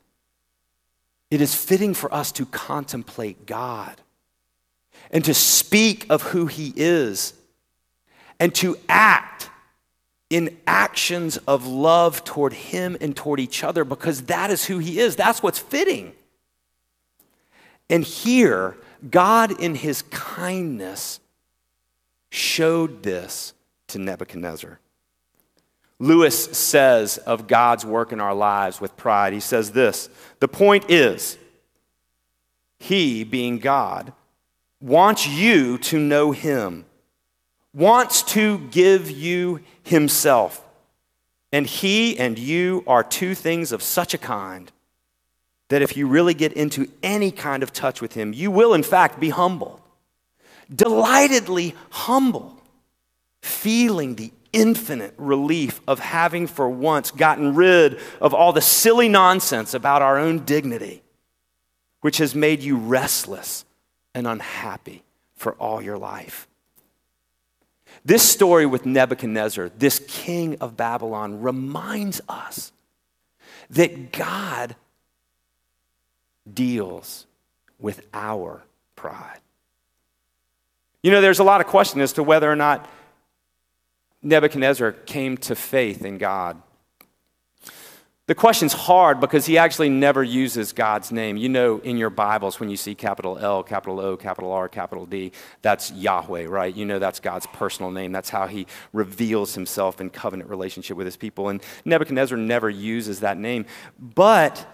it 1.30 1.42
is 1.42 1.54
fitting 1.54 1.94
for 1.94 2.14
us 2.14 2.32
to 2.32 2.46
contemplate 2.46 3.46
God 3.46 4.00
and 5.12 5.24
to 5.26 5.34
speak 5.34 6.06
of 6.10 6.22
who 6.24 6.48
He 6.48 6.74
is 6.76 7.34
and 8.40 8.56
to 8.56 8.78
act 8.90 9.50
in 10.30 10.58
actions 10.66 11.38
of 11.46 11.68
love 11.68 12.24
toward 12.24 12.54
Him 12.54 12.98
and 13.02 13.16
toward 13.16 13.40
each 13.40 13.64
other 13.64 13.84
because 13.84 14.24
that 14.24 14.50
is 14.50 14.66
who 14.66 14.80
He 14.80 15.00
is. 15.00 15.16
That's 15.16 15.44
what's 15.44 15.60
fitting. 15.60 16.14
And 17.90 18.04
here, 18.04 18.78
God, 19.10 19.60
in 19.60 19.76
His 19.76 20.02
kindness, 20.04 21.20
showed 22.30 23.04
this 23.04 23.54
to 23.88 24.00
Nebuchadnezzar. 24.00 24.80
Lewis 26.00 26.46
says 26.58 27.20
of 27.20 27.48
God's 27.48 27.86
work 27.86 28.12
in 28.12 28.20
our 28.20 28.34
lives 28.34 28.82
with 28.82 28.98
pride, 28.98 29.34
he 29.34 29.40
says 29.40 29.72
this 29.72 30.10
The 30.40 30.48
point 30.48 30.90
is, 30.90 31.38
He, 32.80 33.24
being 33.24 33.60
God, 33.60 34.14
wants 34.82 35.28
you 35.28 35.78
to 35.78 36.00
know 36.00 36.32
him, 36.32 36.86
wants 37.74 38.24
to 38.24 38.58
give 38.70 39.10
you 39.10 39.62
himself. 39.84 40.66
And 41.54 41.68
he 41.68 42.18
and 42.18 42.40
you 42.40 42.84
are 42.88 43.04
two 43.04 43.36
things 43.36 43.72
of 43.72 43.84
such 43.84 44.14
a 44.14 44.18
kind 44.18 44.72
that 45.70 45.82
if 45.82 45.96
you 45.96 46.08
really 46.08 46.34
get 46.34 46.54
into 46.54 46.90
any 47.02 47.32
kind 47.32 47.64
of 47.64 47.72
touch 47.72 48.02
with 48.02 48.14
him, 48.14 48.34
you 48.34 48.52
will, 48.52 48.74
in 48.74 48.84
fact, 48.84 49.20
be 49.20 49.30
humble, 49.30 49.82
delightedly 50.74 51.76
humble, 51.90 52.58
feeling 53.42 54.16
the 54.16 54.32
infinite 54.52 55.14
relief 55.18 55.80
of 55.88 56.00
having 56.00 56.46
for 56.46 56.70
once 56.70 57.12
gotten 57.12 57.56
rid 57.56 58.00
of 58.20 58.34
all 58.34 58.52
the 58.52 58.62
silly 58.62 59.08
nonsense 59.08 59.74
about 59.74 60.02
our 60.02 60.18
own 60.18 60.40
dignity, 60.40 61.02
which 62.02 62.18
has 62.18 62.36
made 62.36 62.62
you 62.62 62.76
restless 62.76 63.64
and 64.14 64.28
unhappy 64.28 65.04
for 65.36 65.54
all 65.54 65.82
your 65.82 65.98
life. 65.98 66.48
This 68.06 68.28
story 68.28 68.66
with 68.66 68.86
Nebuchadnezzar, 68.86 69.70
this 69.78 70.00
king 70.08 70.58
of 70.60 70.78
Babylon, 70.78 71.42
reminds 71.42 72.22
us 72.30 72.72
that 73.70 74.12
God 74.12 74.76
deals 76.52 77.26
with 77.80 78.06
our 78.14 78.64
pride. 78.96 79.40
You 81.04 81.12
know, 81.12 81.22
there's 81.22 81.40
a 81.40 81.44
lot 81.44 81.62
of 81.62 81.68
question 81.68 82.02
as 82.02 82.14
to 82.14 82.24
whether 82.24 82.52
or 82.52 82.56
not 82.56 82.88
Nebuchadnezzar 84.22 84.92
came 84.92 85.38
to 85.38 85.56
faith 85.56 86.06
in 86.06 86.18
God. 86.18 86.62
The 88.28 88.36
question's 88.36 88.74
hard 88.74 89.20
because 89.20 89.46
he 89.46 89.58
actually 89.58 89.90
never 89.90 90.24
uses 90.24 90.74
God's 90.74 91.12
name. 91.12 91.38
You 91.38 91.50
know, 91.50 91.80
in 91.80 91.98
your 91.98 92.12
Bibles, 92.12 92.60
when 92.60 92.70
you 92.70 92.78
see 92.78 92.94
capital 92.94 93.38
L, 93.40 93.64
capital 93.64 94.00
O, 94.00 94.16
capital 94.16 94.52
R, 94.52 94.70
capital 94.70 95.08
D, 95.08 95.32
that's 95.62 95.92
Yahweh, 95.92 96.46
right? 96.46 96.74
You 96.74 96.86
know 96.86 97.00
that's 97.00 97.20
God's 97.20 97.48
personal 97.48 97.92
name. 97.92 98.12
That's 98.12 98.30
how 98.30 98.46
he 98.46 98.68
reveals 98.94 99.56
himself 99.56 100.00
in 100.00 100.12
covenant 100.12 100.50
relationship 100.50 100.98
with 100.98 101.08
his 101.08 101.18
people. 101.18 101.50
And 101.50 101.64
Nebuchadnezzar 101.84 102.38
never 102.38 102.70
uses 102.70 103.22
that 103.22 103.38
name. 103.38 103.66
But 104.00 104.66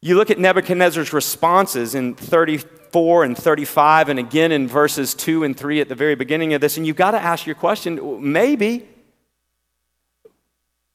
you 0.00 0.16
look 0.16 0.30
at 0.30 0.38
Nebuchadnezzar's 0.38 1.12
responses 1.12 1.94
in 1.96 2.14
34 2.14 3.24
and 3.24 3.36
35, 3.36 4.08
and 4.08 4.18
again 4.18 4.52
in 4.52 4.68
verses 4.68 5.14
2 5.14 5.42
and 5.42 5.56
3 5.56 5.80
at 5.80 5.88
the 5.88 5.94
very 5.96 6.14
beginning 6.14 6.54
of 6.54 6.60
this, 6.60 6.76
and 6.76 6.86
you've 6.86 6.96
got 6.96 7.10
to 7.10 7.20
ask 7.20 7.46
your 7.46 7.56
question 7.56 8.32
maybe. 8.32 8.88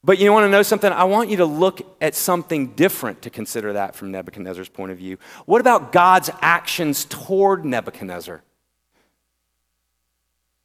But 0.03 0.19
you 0.19 0.31
want 0.31 0.45
to 0.45 0.49
know 0.49 0.63
something? 0.63 0.91
I 0.91 1.03
want 1.03 1.29
you 1.29 1.37
to 1.37 1.45
look 1.45 1.81
at 2.01 2.15
something 2.15 2.67
different 2.67 3.23
to 3.23 3.29
consider 3.29 3.73
that 3.73 3.95
from 3.95 4.11
Nebuchadnezzar's 4.11 4.69
point 4.69 4.91
of 4.91 4.97
view. 4.97 5.17
What 5.45 5.59
about 5.59 5.91
God's 5.91 6.29
actions 6.41 7.05
toward 7.05 7.65
Nebuchadnezzar? 7.65 8.41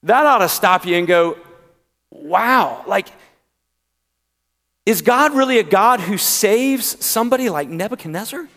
That 0.05 0.27
ought 0.27 0.39
to 0.39 0.49
stop 0.49 0.85
you 0.85 0.97
and 0.97 1.07
go, 1.07 1.39
wow, 2.11 2.85
like 2.87 3.09
is 4.85 5.01
God 5.03 5.35
really 5.35 5.59
a 5.59 5.63
God 5.63 6.01
who 6.01 6.19
saves 6.19 7.05
somebody 7.05 7.49
like 7.49 7.69
Nebuchadnezzar? 7.69 8.49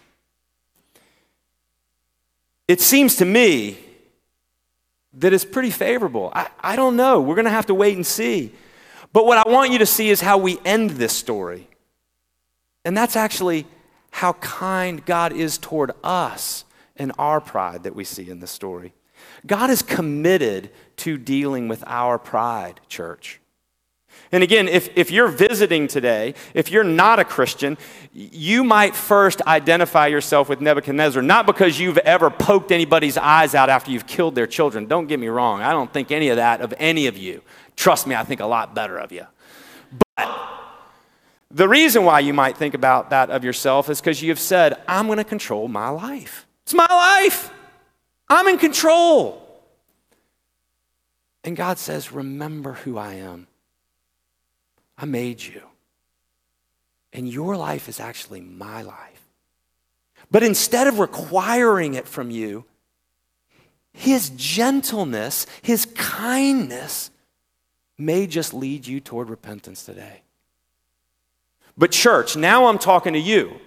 It 2.67 2.81
seems 2.81 3.17
to 3.17 3.25
me 3.25 3.77
that 5.13 5.33
it's 5.33 5.45
pretty 5.45 5.69
favorable. 5.69 6.31
I, 6.33 6.49
I 6.59 6.75
don't 6.75 6.95
know. 6.95 7.21
We're 7.21 7.35
going 7.35 7.45
to 7.45 7.51
have 7.51 7.67
to 7.67 7.75
wait 7.75 7.95
and 7.95 8.05
see. 8.05 8.51
But 9.15 9.25
what 9.25 9.38
I 9.38 9.49
want 9.49 9.71
you 9.71 9.78
to 9.78 9.86
see 9.86 10.10
is 10.10 10.19
how 10.19 10.38
we 10.38 10.60
end 10.65 10.89
this 10.89 11.13
story. 11.13 11.69
And 12.84 12.97
that's 12.97 13.15
actually 13.15 13.65
how 14.12 14.34
kind 14.34 15.06
God 15.06 15.32
is 15.32 15.58
toward 15.58 15.93
us 16.04 16.65
and 16.97 17.13
our 17.17 17.39
pride 17.39 17.84
that 17.84 17.95
we 17.95 18.04
see 18.04 18.30
in 18.30 18.41
this 18.41 18.51
story. 18.51 18.91
God 19.47 19.69
is 19.69 19.82
committed 19.82 20.69
to 20.97 21.17
dealing 21.17 21.69
with 21.69 21.82
our 21.88 22.19
pride, 22.19 22.82
church. 22.89 23.39
And 24.34 24.43
again, 24.43 24.67
if, 24.67 24.89
if 24.97 25.12
you're 25.12 25.30
visiting 25.30 25.88
today, 25.88 26.34
if 26.54 26.69
you're 26.69 26.84
not 26.84 27.19
a 27.19 27.23
Christian, 27.23 27.78
you 28.12 28.65
might 28.65 28.95
first 28.95 29.41
identify 29.43 30.08
yourself 30.08 30.49
with 30.49 30.60
Nebuchadnezzar, 30.60 31.21
not 31.21 31.45
because 31.45 31.80
you've 31.80 31.99
ever 31.99 32.30
poked 32.30 32.71
anybody's 32.71 33.17
eyes 33.17 33.56
out 33.56 33.69
after 33.69 33.91
you've 33.91 34.08
killed 34.08 34.36
their 34.36 34.47
children. 34.47 34.88
Don't 34.88 35.08
get 35.08 35.21
me 35.21 35.28
wrong. 35.28 35.62
I 35.62 35.71
don't 35.71 35.91
think 35.91 36.12
any 36.12 36.30
of 36.30 36.36
that 36.36 36.60
of 36.60 36.73
any 36.80 37.08
of 37.08 37.17
you. 37.17 37.41
Trust 37.75 38.07
me, 38.07 38.15
I 38.15 38.23
think 38.23 38.39
a 38.41 38.45
lot 38.45 38.73
better 38.73 38.97
of 38.97 39.11
you. 39.11 39.25
But 40.15 40.29
the 41.51 41.67
reason 41.67 42.03
why 42.03 42.19
you 42.19 42.33
might 42.33 42.57
think 42.57 42.73
about 42.73 43.09
that 43.11 43.29
of 43.29 43.43
yourself 43.43 43.89
is 43.89 44.01
because 44.01 44.21
you've 44.21 44.39
said, 44.39 44.81
I'm 44.88 45.05
going 45.07 45.17
to 45.17 45.23
control 45.23 45.67
my 45.67 45.89
life. 45.89 46.45
It's 46.63 46.73
my 46.73 46.88
life. 46.89 47.51
I'm 48.27 48.47
in 48.47 48.57
control. 48.57 49.41
And 51.43 51.55
God 51.55 51.77
says, 51.77 52.11
Remember 52.11 52.73
who 52.73 52.97
I 52.97 53.13
am. 53.13 53.47
I 54.97 55.05
made 55.05 55.41
you. 55.43 55.61
And 57.13 57.29
your 57.29 57.55
life 57.55 57.88
is 57.88 57.99
actually 57.99 58.41
my 58.41 58.81
life. 58.81 59.21
But 60.31 60.43
instead 60.43 60.88
of 60.88 60.99
requiring 60.99 61.93
it 61.93 62.07
from 62.07 62.31
you, 62.31 62.65
his 63.93 64.31
gentleness, 64.31 65.45
his 65.61 65.85
kindness 65.95 67.11
may 67.97 68.27
just 68.27 68.53
lead 68.53 68.88
you 68.88 68.99
toward 68.99 69.29
repentance 69.29 69.86
today. 69.86 70.21
But, 71.77 71.91
church, 71.91 72.36
now 72.36 72.67
I'm 72.67 72.77
talking 72.77 73.13
to 73.13 73.19
you. 73.19 73.60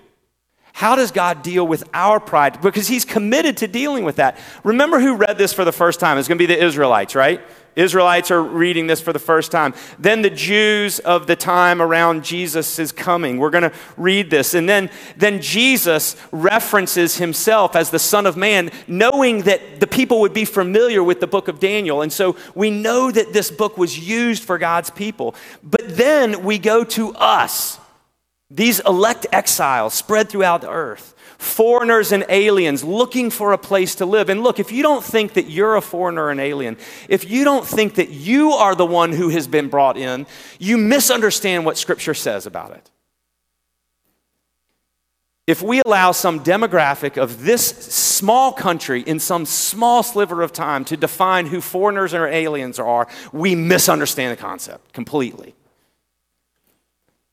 How 0.79 0.95
does 0.95 1.11
God 1.11 1.43
deal 1.43 1.67
with 1.67 1.83
our 1.93 2.21
pride? 2.21 2.63
Because 2.63 2.87
He's 2.87 3.05
committed 3.05 3.57
to 3.57 3.67
dealing 3.67 4.05
with 4.05 4.15
that. 4.15 4.39
Remember 4.63 5.01
who 5.01 5.17
read 5.17 5.37
this 5.37 5.53
for 5.53 5.65
the 5.65 5.73
first 5.73 5.99
time? 5.99 6.19
It's 6.19 6.29
going 6.29 6.39
to 6.39 6.47
be 6.47 6.55
the 6.55 6.65
Israelites, 6.65 7.17
right? 7.17 7.41
Israelites 7.75 8.31
are 8.31 8.41
reading 8.41 8.87
this 8.87 9.01
for 9.01 9.13
the 9.13 9.19
first 9.19 9.51
time. 9.51 9.75
Then 9.99 10.23
the 10.23 10.31
Jews 10.31 11.01
of 11.01 11.27
the 11.27 11.35
time 11.35 11.83
around 11.83 12.23
Jesus 12.23 12.79
is 12.79 12.93
coming. 12.93 13.39
We're 13.39 13.51
going 13.51 13.69
to 13.69 13.73
read 13.97 14.31
this. 14.31 14.55
And 14.55 14.69
then, 14.69 14.89
then 15.17 15.43
Jesus 15.43 16.15
references 16.31 17.17
himself 17.17 17.75
as 17.75 17.91
the 17.91 17.99
Son 17.99 18.25
of 18.25 18.37
Man, 18.37 18.71
knowing 18.87 19.43
that 19.43 19.81
the 19.81 19.89
people 19.89 20.21
would 20.21 20.33
be 20.33 20.45
familiar 20.45 21.03
with 21.03 21.19
the 21.19 21.27
book 21.27 21.49
of 21.49 21.59
Daniel. 21.59 22.03
And 22.03 22.13
so 22.13 22.37
we 22.55 22.71
know 22.71 23.11
that 23.11 23.33
this 23.33 23.51
book 23.51 23.79
was 23.79 23.99
used 23.99 24.45
for 24.45 24.59
God's 24.59 24.91
people. 24.91 25.35
But 25.61 25.97
then 25.97 26.45
we 26.45 26.57
go 26.57 26.85
to 26.85 27.15
us 27.15 27.78
these 28.51 28.81
elect 28.81 29.27
exiles 29.31 29.93
spread 29.93 30.31
throughout 30.31 30.63
the 30.63 30.71
earth, 30.71 31.15
foreigners 31.37 32.13
and 32.13 32.25
aliens 32.31 32.83
looking 32.83 33.31
for 33.31 33.53
a 33.53 33.59
place 33.59 33.97
to 33.97 34.07
live. 34.07 34.31
And 34.31 34.43
look, 34.43 34.59
if 34.59 34.73
you 34.73 34.83
don't 34.83 35.05
think 35.05 35.35
that 35.35 35.51
you're 35.51 35.77
a 35.77 35.83
foreigner 35.83 36.31
and 36.31 36.41
alien, 36.41 36.79
if 37.09 37.29
you 37.29 37.45
don't 37.45 37.67
think 37.67 37.97
that 37.97 38.09
you 38.09 38.53
are 38.53 38.75
the 38.75 38.87
one 38.87 39.13
who 39.13 39.29
has 39.29 39.47
been 39.47 39.69
brought 39.69 39.99
in, 39.99 40.27
you 40.59 40.79
misunderstand 40.79 41.67
what 41.67 41.77
Scripture 41.77 42.15
says 42.15 42.47
about 42.47 42.73
it. 42.73 42.91
If 45.47 45.63
we 45.63 45.81
allow 45.85 46.13
some 46.13 46.41
demographic 46.41 47.17
of 47.17 47.43
this 47.45 47.67
small 47.67 48.53
country 48.53 49.01
in 49.01 49.19
some 49.19 49.47
small 49.47 50.03
sliver 50.03 50.43
of 50.43 50.53
time 50.53 50.85
to 50.87 50.97
define 50.97 51.47
who 51.47 51.63
foreigners 51.63 52.13
or 52.13 52.27
aliens 52.27 52.79
are, 52.79 53.09
we 53.33 53.55
misunderstand 53.55 54.37
the 54.37 54.41
concept 54.41 54.93
completely 54.93 55.55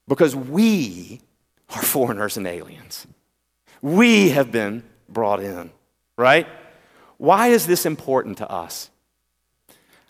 because 0.07 0.35
we 0.35 1.21
are 1.69 1.81
foreigners 1.81 2.37
and 2.37 2.47
aliens. 2.47 3.07
We 3.81 4.29
have 4.29 4.51
been 4.51 4.83
brought 5.09 5.41
in, 5.41 5.71
right? 6.17 6.47
Why 7.17 7.47
is 7.47 7.67
this 7.67 7.85
important 7.85 8.37
to 8.39 8.49
us? 8.49 8.89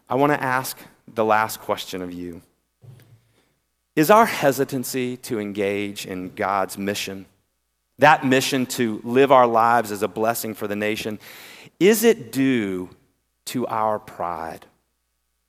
I 0.09 0.15
want 0.15 0.31
to 0.33 0.41
ask 0.41 0.77
the 1.07 1.25
last 1.25 1.59
question 1.59 2.01
of 2.01 2.11
you. 2.11 2.41
Is 3.95 4.11
our 4.11 4.25
hesitancy 4.25 5.17
to 5.17 5.39
engage 5.39 6.05
in 6.05 6.35
God's 6.35 6.77
mission, 6.77 7.25
that 7.97 8.25
mission 8.25 8.65
to 8.67 8.99
live 9.03 9.31
our 9.31 9.47
lives 9.47 9.91
as 9.91 10.03
a 10.03 10.07
blessing 10.07 10.53
for 10.53 10.67
the 10.67 10.75
nation, 10.75 11.17
is 11.79 12.03
it 12.03 12.31
due 12.31 12.89
to 13.45 13.65
our 13.67 13.99
pride? 13.99 14.65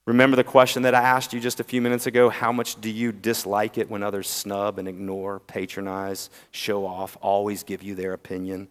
Remember 0.06 0.36
the 0.36 0.44
question 0.44 0.84
that 0.84 0.94
I 0.94 1.00
asked 1.00 1.32
you 1.32 1.40
just 1.40 1.58
a 1.58 1.64
few 1.64 1.82
minutes 1.82 2.06
ago? 2.06 2.28
How 2.28 2.52
much 2.52 2.80
do 2.80 2.88
you 2.88 3.10
dislike 3.10 3.76
it 3.76 3.90
when 3.90 4.04
others 4.04 4.28
snub 4.28 4.78
and 4.78 4.86
ignore, 4.86 5.40
patronize, 5.40 6.30
show 6.52 6.86
off, 6.86 7.16
always 7.20 7.64
give 7.64 7.82
you 7.82 7.96
their 7.96 8.12
opinion? 8.12 8.68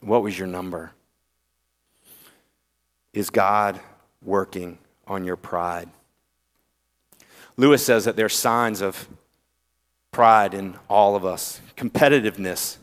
What 0.00 0.22
was 0.22 0.38
your 0.38 0.48
number? 0.48 0.92
Is 3.12 3.28
God 3.28 3.78
working 4.22 4.78
on 5.06 5.24
your 5.24 5.36
pride? 5.36 5.90
Lewis 7.58 7.84
says 7.84 8.06
that 8.06 8.16
there 8.16 8.26
are 8.26 8.30
signs 8.30 8.80
of 8.80 9.06
pride 10.12 10.54
in 10.54 10.76
all 10.88 11.14
of 11.14 11.26
us 11.26 11.60
competitiveness. 11.76 12.78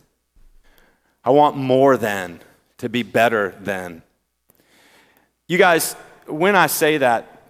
I 1.24 1.32
want 1.32 1.58
more 1.58 1.98
than, 1.98 2.42
to 2.78 2.90
be 2.90 3.04
better 3.04 3.56
than. 3.60 4.04
You 5.48 5.58
guys, 5.58 5.96
when 6.28 6.56
I 6.56 6.68
say 6.68 6.98
that, 6.98 7.42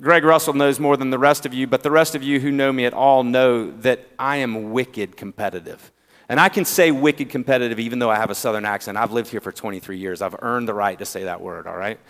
Greg 0.00 0.24
Russell 0.24 0.54
knows 0.54 0.80
more 0.80 0.96
than 0.96 1.10
the 1.10 1.18
rest 1.18 1.46
of 1.46 1.54
you, 1.54 1.66
but 1.66 1.82
the 1.82 1.90
rest 1.90 2.14
of 2.14 2.22
you 2.22 2.40
who 2.40 2.50
know 2.50 2.72
me 2.72 2.86
at 2.86 2.94
all 2.94 3.22
know 3.22 3.70
that 3.82 4.06
I 4.18 4.38
am 4.38 4.72
wicked 4.72 5.16
competitive. 5.16 5.92
And 6.28 6.40
I 6.40 6.48
can 6.48 6.64
say 6.64 6.90
wicked 6.90 7.28
competitive 7.28 7.78
even 7.78 7.98
though 7.98 8.10
I 8.10 8.16
have 8.16 8.30
a 8.30 8.34
southern 8.34 8.64
accent. 8.64 8.96
I've 8.96 9.12
lived 9.12 9.30
here 9.30 9.40
for 9.40 9.52
23 9.52 9.98
years. 9.98 10.22
I've 10.22 10.36
earned 10.40 10.66
the 10.66 10.74
right 10.74 10.98
to 10.98 11.04
say 11.04 11.24
that 11.24 11.40
word, 11.40 11.66
all 11.66 11.76
right? 11.76 12.00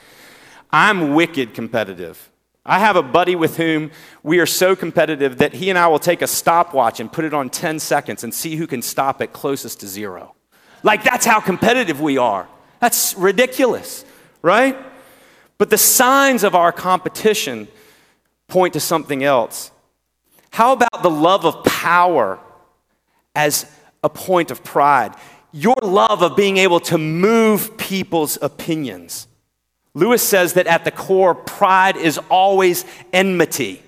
I'm 0.70 1.14
wicked 1.14 1.54
competitive. 1.54 2.30
I 2.64 2.78
have 2.78 2.94
a 2.94 3.02
buddy 3.02 3.34
with 3.34 3.56
whom 3.56 3.90
we 4.22 4.38
are 4.38 4.46
so 4.46 4.76
competitive 4.76 5.38
that 5.38 5.52
he 5.52 5.68
and 5.68 5.78
I 5.78 5.88
will 5.88 5.98
take 5.98 6.22
a 6.22 6.28
stopwatch 6.28 7.00
and 7.00 7.12
put 7.12 7.24
it 7.24 7.34
on 7.34 7.50
10 7.50 7.80
seconds 7.80 8.22
and 8.22 8.32
see 8.32 8.54
who 8.54 8.68
can 8.68 8.80
stop 8.80 9.20
it 9.20 9.32
closest 9.32 9.80
to 9.80 9.88
zero. 9.88 10.34
Like, 10.84 11.02
that's 11.02 11.26
how 11.26 11.40
competitive 11.40 12.00
we 12.00 12.18
are. 12.18 12.48
That's 12.78 13.14
ridiculous, 13.16 14.04
right? 14.40 14.76
But 15.62 15.70
the 15.70 15.78
signs 15.78 16.42
of 16.42 16.56
our 16.56 16.72
competition 16.72 17.68
point 18.48 18.72
to 18.72 18.80
something 18.80 19.22
else. 19.22 19.70
How 20.50 20.72
about 20.72 21.04
the 21.04 21.08
love 21.08 21.46
of 21.46 21.62
power 21.62 22.40
as 23.36 23.70
a 24.02 24.08
point 24.08 24.50
of 24.50 24.64
pride? 24.64 25.14
Your 25.52 25.76
love 25.80 26.20
of 26.20 26.34
being 26.34 26.56
able 26.56 26.80
to 26.80 26.98
move 26.98 27.76
people's 27.76 28.38
opinions. 28.42 29.28
Lewis 29.94 30.20
says 30.20 30.54
that 30.54 30.66
at 30.66 30.84
the 30.84 30.90
core, 30.90 31.32
pride 31.32 31.96
is 31.96 32.18
always 32.28 32.84
enmity. 33.12 33.84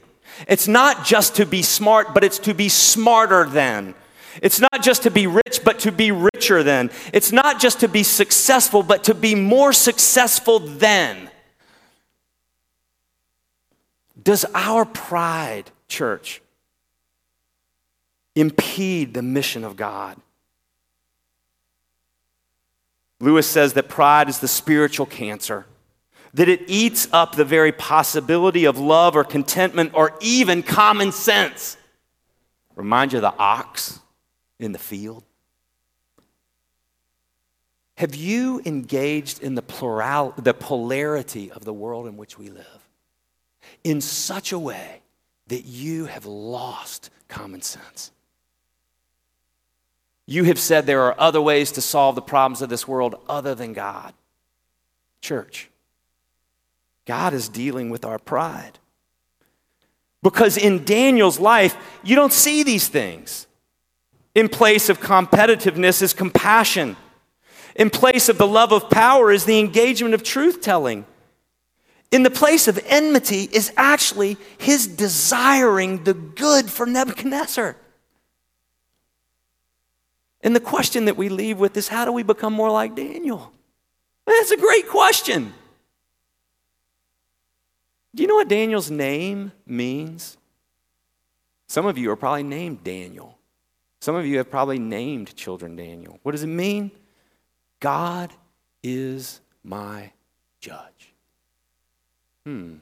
It's 0.46 0.68
not 0.68 1.04
just 1.04 1.34
to 1.34 1.44
be 1.44 1.62
smart, 1.62 2.14
but 2.14 2.22
it's 2.22 2.38
to 2.38 2.54
be 2.54 2.68
smarter 2.68 3.46
than. 3.46 3.96
It's 4.40 4.60
not 4.60 4.80
just 4.80 5.02
to 5.02 5.10
be 5.10 5.26
rich, 5.26 5.62
but 5.64 5.80
to 5.80 5.90
be 5.90 6.12
richer 6.12 6.62
than. 6.62 6.92
It's 7.12 7.32
not 7.32 7.58
just 7.58 7.80
to 7.80 7.88
be 7.88 8.04
successful, 8.04 8.84
but 8.84 9.02
to 9.02 9.14
be 9.14 9.34
more 9.34 9.72
successful 9.72 10.60
than. 10.60 11.30
Does 14.24 14.46
our 14.54 14.84
pride, 14.84 15.70
church, 15.86 16.40
impede 18.34 19.14
the 19.14 19.22
mission 19.22 19.62
of 19.64 19.76
God? 19.76 20.16
Lewis 23.20 23.48
says 23.48 23.74
that 23.74 23.88
pride 23.88 24.28
is 24.28 24.40
the 24.40 24.48
spiritual 24.48 25.06
cancer 25.06 25.66
that 26.34 26.48
it 26.48 26.62
eats 26.66 27.06
up 27.12 27.36
the 27.36 27.44
very 27.44 27.70
possibility 27.70 28.64
of 28.64 28.76
love 28.76 29.14
or 29.14 29.22
contentment 29.22 29.92
or 29.94 30.12
even 30.20 30.64
common 30.64 31.12
sense. 31.12 31.76
Remind 32.74 33.12
you 33.12 33.18
of 33.18 33.22
the 33.22 33.34
ox 33.38 34.00
in 34.58 34.72
the 34.72 34.78
field? 34.78 35.22
Have 37.96 38.16
you 38.16 38.60
engaged 38.66 39.40
in 39.44 39.54
the, 39.54 39.62
plural, 39.62 40.34
the 40.36 40.52
polarity 40.52 41.52
of 41.52 41.64
the 41.64 41.72
world 41.72 42.08
in 42.08 42.16
which 42.16 42.36
we 42.36 42.50
live 42.50 42.83
in 43.84 44.00
such 44.00 44.50
a 44.52 44.58
way 44.58 45.02
that 45.46 45.64
you 45.64 46.06
have 46.06 46.26
lost 46.26 47.10
common 47.28 47.62
sense? 47.62 48.10
You 50.26 50.44
have 50.44 50.58
said 50.58 50.86
there 50.86 51.02
are 51.02 51.20
other 51.20 51.40
ways 51.40 51.72
to 51.72 51.80
solve 51.80 52.14
the 52.14 52.22
problems 52.22 52.62
of 52.62 52.70
this 52.70 52.88
world 52.88 53.20
other 53.28 53.54
than 53.54 53.74
God. 53.74 54.14
Church, 55.20 55.70
God 57.04 57.34
is 57.34 57.48
dealing 57.48 57.90
with 57.90 58.04
our 58.04 58.18
pride. 58.18 58.78
Because 60.22 60.56
in 60.56 60.84
Daniel's 60.84 61.38
life, 61.38 61.76
you 62.02 62.16
don't 62.16 62.32
see 62.32 62.62
these 62.62 62.88
things. 62.88 63.46
In 64.34 64.48
place 64.48 64.88
of 64.88 65.00
competitiveness 65.00 66.00
is 66.00 66.14
compassion. 66.14 66.96
In 67.76 67.90
place 67.90 68.30
of 68.30 68.38
the 68.38 68.46
love 68.46 68.72
of 68.72 68.88
power 68.88 69.30
is 69.30 69.44
the 69.44 69.58
engagement 69.58 70.14
of 70.14 70.22
truth 70.22 70.62
telling. 70.62 71.04
In 72.14 72.22
the 72.22 72.30
place 72.30 72.68
of 72.68 72.78
enmity 72.86 73.48
is 73.50 73.72
actually 73.76 74.36
his 74.56 74.86
desiring 74.86 76.04
the 76.04 76.14
good 76.14 76.70
for 76.70 76.86
Nebuchadnezzar. 76.86 77.74
And 80.40 80.54
the 80.54 80.60
question 80.60 81.06
that 81.06 81.16
we 81.16 81.28
leave 81.28 81.58
with 81.58 81.76
is 81.76 81.88
how 81.88 82.04
do 82.04 82.12
we 82.12 82.22
become 82.22 82.52
more 82.52 82.70
like 82.70 82.94
Daniel? 82.94 83.52
That's 84.26 84.52
a 84.52 84.56
great 84.56 84.88
question. 84.88 85.54
Do 88.14 88.22
you 88.22 88.28
know 88.28 88.36
what 88.36 88.46
Daniel's 88.46 88.92
name 88.92 89.50
means? 89.66 90.36
Some 91.66 91.84
of 91.84 91.98
you 91.98 92.12
are 92.12 92.16
probably 92.16 92.44
named 92.44 92.84
Daniel. 92.84 93.36
Some 93.98 94.14
of 94.14 94.24
you 94.24 94.36
have 94.38 94.48
probably 94.48 94.78
named 94.78 95.34
children 95.34 95.74
Daniel. 95.74 96.20
What 96.22 96.30
does 96.30 96.44
it 96.44 96.46
mean? 96.46 96.92
God 97.80 98.32
is 98.84 99.40
my 99.64 100.12
judge. 100.60 100.93
Hmm. 102.44 102.74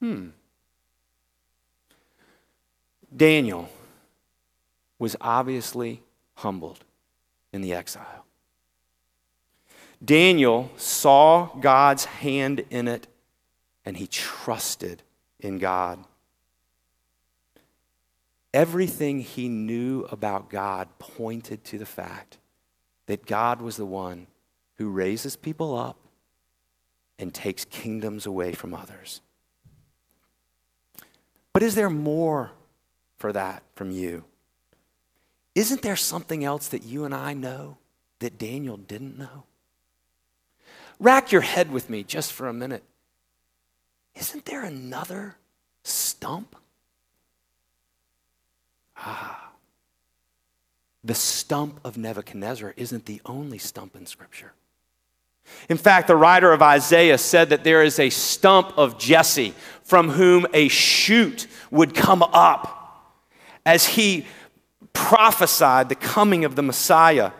Hmm. 0.00 0.28
Daniel 3.14 3.68
was 4.98 5.16
obviously 5.20 6.02
humbled 6.34 6.84
in 7.52 7.62
the 7.62 7.74
exile. 7.74 8.24
Daniel 10.04 10.70
saw 10.76 11.46
God's 11.60 12.04
hand 12.04 12.64
in 12.70 12.88
it 12.88 13.06
and 13.84 13.96
he 13.96 14.06
trusted 14.06 15.02
in 15.40 15.58
God. 15.58 16.04
Everything 18.52 19.20
he 19.20 19.48
knew 19.48 20.06
about 20.10 20.50
God 20.50 20.88
pointed 20.98 21.64
to 21.64 21.78
the 21.78 21.86
fact 21.86 22.38
that 23.06 23.26
God 23.26 23.60
was 23.60 23.76
the 23.76 23.86
one 23.86 24.26
who 24.76 24.88
raises 24.88 25.36
people 25.36 25.76
up 25.76 25.96
and 27.20 27.32
takes 27.32 27.64
kingdoms 27.66 28.26
away 28.26 28.52
from 28.52 28.74
others. 28.74 29.20
But 31.52 31.62
is 31.62 31.74
there 31.74 31.90
more 31.90 32.52
for 33.18 33.32
that 33.32 33.62
from 33.74 33.90
you? 33.90 34.24
Isn't 35.54 35.82
there 35.82 35.96
something 35.96 36.44
else 36.44 36.68
that 36.68 36.84
you 36.84 37.04
and 37.04 37.14
I 37.14 37.34
know 37.34 37.76
that 38.20 38.38
Daniel 38.38 38.76
didn't 38.76 39.18
know? 39.18 39.44
Rack 40.98 41.32
your 41.32 41.40
head 41.40 41.70
with 41.70 41.90
me 41.90 42.02
just 42.02 42.32
for 42.32 42.48
a 42.48 42.52
minute. 42.52 42.84
Isn't 44.14 44.44
there 44.44 44.64
another 44.64 45.36
stump? 45.82 46.56
Ah. 48.96 49.50
The 51.02 51.14
stump 51.14 51.80
of 51.84 51.96
Nebuchadnezzar 51.96 52.74
isn't 52.76 53.06
the 53.06 53.22
only 53.24 53.58
stump 53.58 53.96
in 53.96 54.04
Scripture. 54.06 54.52
In 55.68 55.76
fact, 55.76 56.08
the 56.08 56.16
writer 56.16 56.52
of 56.52 56.62
Isaiah 56.62 57.18
said 57.18 57.50
that 57.50 57.64
there 57.64 57.82
is 57.82 57.98
a 57.98 58.10
stump 58.10 58.76
of 58.76 58.98
Jesse 58.98 59.54
from 59.82 60.10
whom 60.10 60.46
a 60.52 60.68
shoot 60.68 61.46
would 61.70 61.94
come 61.94 62.22
up 62.22 62.76
as 63.64 63.86
he 63.86 64.26
prophesied 64.92 65.88
the 65.88 65.94
coming 65.94 66.44
of 66.44 66.56
the 66.56 66.62
Messiah. 66.62 67.32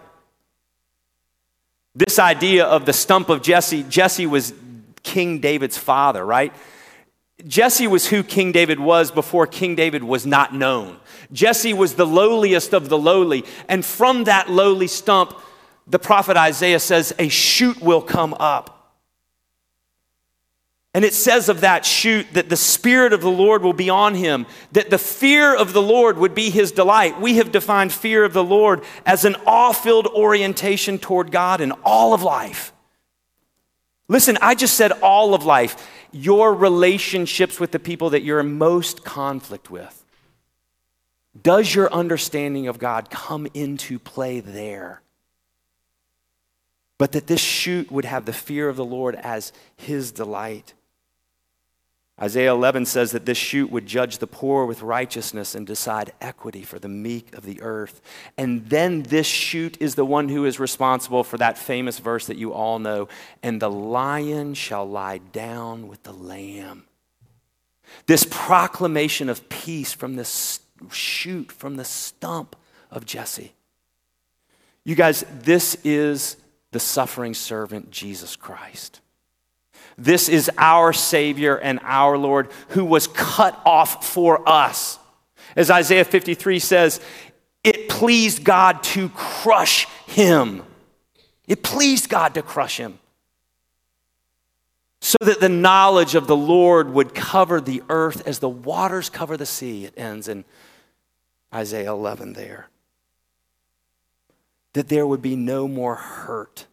This 1.94 2.18
idea 2.18 2.64
of 2.64 2.86
the 2.86 2.92
stump 2.92 3.28
of 3.28 3.42
Jesse, 3.42 3.82
Jesse 3.84 4.26
was 4.26 4.54
King 5.02 5.40
David's 5.40 5.78
father, 5.78 6.24
right? 6.24 6.52
Jesse 7.46 7.86
was 7.86 8.06
who 8.06 8.22
King 8.22 8.52
David 8.52 8.78
was 8.78 9.10
before 9.10 9.46
King 9.46 9.74
David 9.74 10.04
was 10.04 10.26
not 10.26 10.54
known. 10.54 10.98
Jesse 11.32 11.72
was 11.72 11.94
the 11.94 12.06
lowliest 12.06 12.72
of 12.74 12.88
the 12.88 12.98
lowly. 12.98 13.44
And 13.68 13.84
from 13.84 14.24
that 14.24 14.50
lowly 14.50 14.86
stump, 14.86 15.38
the 15.90 15.98
prophet 15.98 16.36
Isaiah 16.36 16.80
says, 16.80 17.12
a 17.18 17.28
shoot 17.28 17.80
will 17.80 18.02
come 18.02 18.34
up. 18.34 18.76
And 20.92 21.04
it 21.04 21.14
says 21.14 21.48
of 21.48 21.60
that 21.60 21.86
shoot 21.86 22.26
that 22.32 22.48
the 22.48 22.56
Spirit 22.56 23.12
of 23.12 23.20
the 23.20 23.30
Lord 23.30 23.62
will 23.62 23.72
be 23.72 23.90
on 23.90 24.14
him, 24.14 24.46
that 24.72 24.90
the 24.90 24.98
fear 24.98 25.54
of 25.54 25.72
the 25.72 25.82
Lord 25.82 26.18
would 26.18 26.34
be 26.34 26.50
his 26.50 26.72
delight. 26.72 27.20
We 27.20 27.36
have 27.36 27.52
defined 27.52 27.92
fear 27.92 28.24
of 28.24 28.32
the 28.32 28.42
Lord 28.42 28.82
as 29.06 29.24
an 29.24 29.36
awe 29.46 29.72
filled 29.72 30.08
orientation 30.08 30.98
toward 30.98 31.30
God 31.30 31.60
in 31.60 31.70
all 31.84 32.12
of 32.12 32.22
life. 32.22 32.72
Listen, 34.08 34.36
I 34.42 34.56
just 34.56 34.74
said 34.74 34.90
all 35.00 35.34
of 35.34 35.44
life. 35.44 35.88
Your 36.10 36.52
relationships 36.52 37.60
with 37.60 37.70
the 37.70 37.78
people 37.78 38.10
that 38.10 38.22
you're 38.22 38.40
in 38.40 38.58
most 38.58 39.04
conflict 39.04 39.70
with. 39.70 40.04
Does 41.40 41.72
your 41.72 41.92
understanding 41.92 42.66
of 42.66 42.80
God 42.80 43.10
come 43.10 43.46
into 43.54 44.00
play 44.00 44.40
there? 44.40 45.02
But 47.00 47.12
that 47.12 47.28
this 47.28 47.40
shoot 47.40 47.90
would 47.90 48.04
have 48.04 48.26
the 48.26 48.32
fear 48.34 48.68
of 48.68 48.76
the 48.76 48.84
Lord 48.84 49.14
as 49.14 49.54
his 49.74 50.12
delight. 50.12 50.74
Isaiah 52.20 52.52
11 52.52 52.84
says 52.84 53.12
that 53.12 53.24
this 53.24 53.38
shoot 53.38 53.70
would 53.70 53.86
judge 53.86 54.18
the 54.18 54.26
poor 54.26 54.66
with 54.66 54.82
righteousness 54.82 55.54
and 55.54 55.66
decide 55.66 56.12
equity 56.20 56.62
for 56.62 56.78
the 56.78 56.90
meek 56.90 57.34
of 57.34 57.46
the 57.46 57.62
earth. 57.62 58.02
And 58.36 58.68
then 58.68 59.04
this 59.04 59.26
shoot 59.26 59.78
is 59.80 59.94
the 59.94 60.04
one 60.04 60.28
who 60.28 60.44
is 60.44 60.60
responsible 60.60 61.24
for 61.24 61.38
that 61.38 61.56
famous 61.56 61.98
verse 61.98 62.26
that 62.26 62.36
you 62.36 62.52
all 62.52 62.78
know 62.78 63.08
and 63.42 63.62
the 63.62 63.70
lion 63.70 64.52
shall 64.52 64.86
lie 64.86 65.22
down 65.32 65.88
with 65.88 66.02
the 66.02 66.12
lamb. 66.12 66.84
This 68.04 68.26
proclamation 68.30 69.30
of 69.30 69.48
peace 69.48 69.94
from 69.94 70.16
this 70.16 70.60
shoot, 70.92 71.50
from 71.50 71.76
the 71.76 71.84
stump 71.86 72.56
of 72.90 73.06
Jesse. 73.06 73.54
You 74.84 74.96
guys, 74.96 75.24
this 75.30 75.78
is 75.82 76.36
the 76.72 76.80
suffering 76.80 77.34
servant, 77.34 77.90
Jesus 77.90 78.36
Christ. 78.36 79.00
This 79.98 80.28
is 80.28 80.50
our 80.56 80.92
Savior 80.92 81.56
and 81.56 81.80
our 81.82 82.16
Lord 82.16 82.48
who 82.68 82.84
was 82.84 83.06
cut 83.06 83.60
off 83.66 84.06
for 84.06 84.48
us. 84.48 84.98
As 85.56 85.70
Isaiah 85.70 86.04
53 86.04 86.58
says, 86.58 87.00
it 87.64 87.88
pleased 87.88 88.44
God 88.44 88.82
to 88.84 89.08
crush 89.10 89.86
him. 90.06 90.62
It 91.46 91.62
pleased 91.62 92.08
God 92.08 92.34
to 92.34 92.42
crush 92.42 92.78
him. 92.78 92.98
so 95.00 95.16
that 95.22 95.40
the 95.40 95.48
knowledge 95.48 96.14
of 96.14 96.26
the 96.26 96.36
Lord 96.36 96.92
would 96.92 97.14
cover 97.14 97.60
the 97.60 97.82
earth 97.88 98.26
as 98.26 98.38
the 98.38 98.48
waters 98.48 99.08
cover 99.08 99.36
the 99.36 99.46
sea. 99.46 99.86
It 99.86 99.94
ends 99.96 100.28
in 100.28 100.44
Isaiah 101.52 101.90
11 101.92 102.34
there. 102.34 102.68
That 104.74 104.88
there 104.88 105.06
would 105.06 105.22
be 105.22 105.36
no 105.36 105.66
more 105.66 105.96
hurt. 105.96 106.66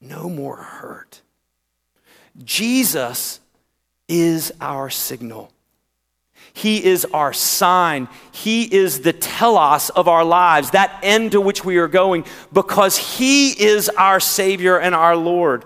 No 0.00 0.28
more 0.28 0.56
hurt. 0.56 1.22
Jesus 2.44 3.40
is 4.08 4.52
our 4.60 4.90
signal. 4.90 5.52
He 6.54 6.84
is 6.84 7.06
our 7.06 7.32
sign. 7.32 8.08
He 8.30 8.64
is 8.64 9.00
the 9.00 9.12
telos 9.12 9.90
of 9.90 10.06
our 10.08 10.24
lives, 10.24 10.70
that 10.70 10.98
end 11.02 11.32
to 11.32 11.40
which 11.40 11.64
we 11.64 11.78
are 11.78 11.88
going, 11.88 12.24
because 12.52 12.96
He 12.96 13.50
is 13.50 13.88
our 13.90 14.20
Savior 14.20 14.78
and 14.78 14.94
our 14.94 15.16
Lord. 15.16 15.64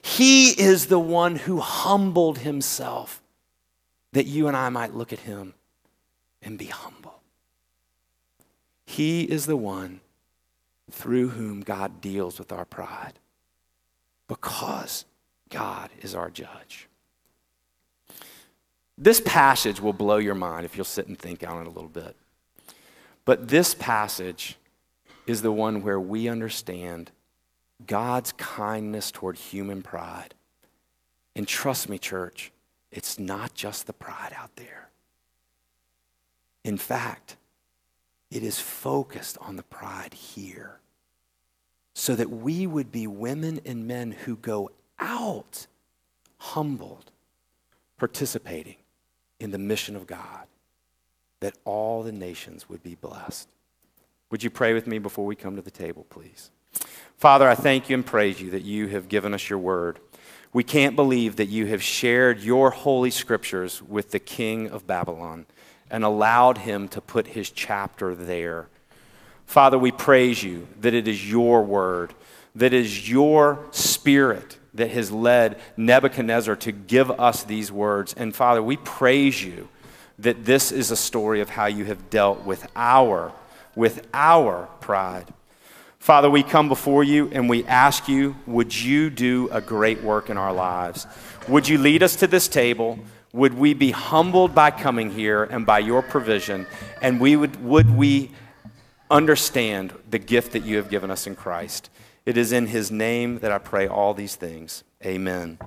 He 0.00 0.50
is 0.50 0.86
the 0.86 0.98
one 0.98 1.36
who 1.36 1.60
humbled 1.60 2.38
Himself 2.38 3.22
that 4.12 4.26
you 4.26 4.48
and 4.48 4.56
I 4.56 4.68
might 4.70 4.94
look 4.94 5.12
at 5.12 5.20
Him 5.20 5.54
and 6.40 6.56
be 6.56 6.66
humble. 6.66 7.20
He 8.86 9.24
is 9.24 9.46
the 9.46 9.56
one 9.56 10.00
through 10.90 11.30
whom 11.30 11.60
God 11.60 12.00
deals 12.00 12.38
with 12.38 12.52
our 12.52 12.64
pride 12.64 13.14
because 14.28 15.04
God 15.50 15.90
is 16.00 16.14
our 16.14 16.30
judge. 16.30 16.88
This 18.98 19.20
passage 19.20 19.80
will 19.80 19.92
blow 19.92 20.16
your 20.16 20.34
mind 20.34 20.64
if 20.64 20.76
you'll 20.76 20.84
sit 20.84 21.06
and 21.06 21.18
think 21.18 21.46
on 21.46 21.60
it 21.60 21.66
a 21.66 21.70
little 21.70 21.88
bit. 21.88 22.16
But 23.24 23.48
this 23.48 23.74
passage 23.74 24.56
is 25.26 25.42
the 25.42 25.52
one 25.52 25.82
where 25.82 26.00
we 26.00 26.28
understand 26.28 27.10
God's 27.86 28.32
kindness 28.32 29.10
toward 29.10 29.36
human 29.36 29.82
pride. 29.82 30.34
And 31.34 31.46
trust 31.46 31.88
me, 31.88 31.98
church, 31.98 32.52
it's 32.90 33.18
not 33.18 33.54
just 33.54 33.86
the 33.86 33.92
pride 33.92 34.32
out 34.34 34.54
there. 34.56 34.88
In 36.64 36.78
fact, 36.78 37.36
it 38.30 38.42
is 38.42 38.58
focused 38.58 39.38
on 39.40 39.56
the 39.56 39.62
pride 39.62 40.14
here 40.14 40.78
so 41.94 42.14
that 42.14 42.30
we 42.30 42.66
would 42.66 42.92
be 42.92 43.06
women 43.06 43.60
and 43.64 43.86
men 43.86 44.12
who 44.12 44.36
go 44.36 44.70
out 44.98 45.66
humbled, 46.38 47.10
participating 47.98 48.76
in 49.40 49.50
the 49.50 49.58
mission 49.58 49.96
of 49.96 50.06
God, 50.06 50.46
that 51.40 51.56
all 51.64 52.02
the 52.02 52.12
nations 52.12 52.68
would 52.68 52.82
be 52.82 52.94
blessed. 52.94 53.48
Would 54.30 54.42
you 54.42 54.50
pray 54.50 54.74
with 54.74 54.86
me 54.86 54.98
before 54.98 55.24
we 55.24 55.36
come 55.36 55.56
to 55.56 55.62
the 55.62 55.70
table, 55.70 56.04
please? 56.10 56.50
Father, 57.16 57.48
I 57.48 57.54
thank 57.54 57.88
you 57.88 57.94
and 57.94 58.04
praise 58.04 58.40
you 58.40 58.50
that 58.50 58.62
you 58.62 58.88
have 58.88 59.08
given 59.08 59.32
us 59.32 59.48
your 59.48 59.58
word. 59.58 59.98
We 60.52 60.64
can't 60.64 60.96
believe 60.96 61.36
that 61.36 61.46
you 61.46 61.66
have 61.66 61.82
shared 61.82 62.40
your 62.40 62.70
holy 62.70 63.10
scriptures 63.10 63.82
with 63.82 64.10
the 64.10 64.18
king 64.18 64.68
of 64.68 64.86
Babylon 64.86 65.46
and 65.90 66.04
allowed 66.04 66.58
him 66.58 66.88
to 66.88 67.00
put 67.00 67.28
his 67.28 67.50
chapter 67.50 68.14
there. 68.14 68.68
Father, 69.46 69.78
we 69.78 69.92
praise 69.92 70.42
you 70.42 70.66
that 70.80 70.94
it 70.94 71.06
is 71.06 71.30
your 71.30 71.62
word, 71.62 72.14
that 72.54 72.72
is 72.72 73.08
your 73.08 73.64
spirit 73.70 74.58
that 74.74 74.90
has 74.90 75.10
led 75.10 75.58
Nebuchadnezzar 75.76 76.56
to 76.56 76.72
give 76.72 77.10
us 77.10 77.44
these 77.44 77.72
words. 77.72 78.14
And 78.14 78.34
Father, 78.34 78.62
we 78.62 78.76
praise 78.76 79.42
you 79.42 79.68
that 80.18 80.44
this 80.44 80.72
is 80.72 80.90
a 80.90 80.96
story 80.96 81.40
of 81.40 81.50
how 81.50 81.66
you 81.66 81.84
have 81.84 82.10
dealt 82.10 82.44
with 82.44 82.66
our 82.74 83.32
with 83.76 84.06
our 84.12 84.68
pride. 84.80 85.32
Father, 85.98 86.30
we 86.30 86.42
come 86.42 86.68
before 86.68 87.04
you 87.04 87.28
and 87.32 87.48
we 87.48 87.64
ask 87.66 88.08
you, 88.08 88.34
would 88.46 88.74
you 88.74 89.10
do 89.10 89.48
a 89.52 89.60
great 89.60 90.02
work 90.02 90.30
in 90.30 90.38
our 90.38 90.52
lives? 90.52 91.06
Would 91.48 91.68
you 91.68 91.78
lead 91.78 92.02
us 92.02 92.16
to 92.16 92.26
this 92.26 92.48
table? 92.48 92.98
Would 93.32 93.54
we 93.54 93.74
be 93.74 93.90
humbled 93.90 94.54
by 94.54 94.70
coming 94.70 95.10
here 95.10 95.44
and 95.44 95.66
by 95.66 95.80
your 95.80 96.02
provision? 96.02 96.66
And 97.02 97.20
we 97.20 97.36
would, 97.36 97.62
would 97.62 97.96
we 97.96 98.30
understand 99.10 99.92
the 100.08 100.18
gift 100.18 100.52
that 100.52 100.64
you 100.64 100.76
have 100.76 100.90
given 100.90 101.10
us 101.10 101.26
in 101.26 101.36
Christ? 101.36 101.90
It 102.24 102.36
is 102.36 102.52
in 102.52 102.66
his 102.66 102.90
name 102.90 103.38
that 103.40 103.52
I 103.52 103.58
pray 103.58 103.86
all 103.86 104.14
these 104.14 104.36
things. 104.36 104.84
Amen. 105.04 105.58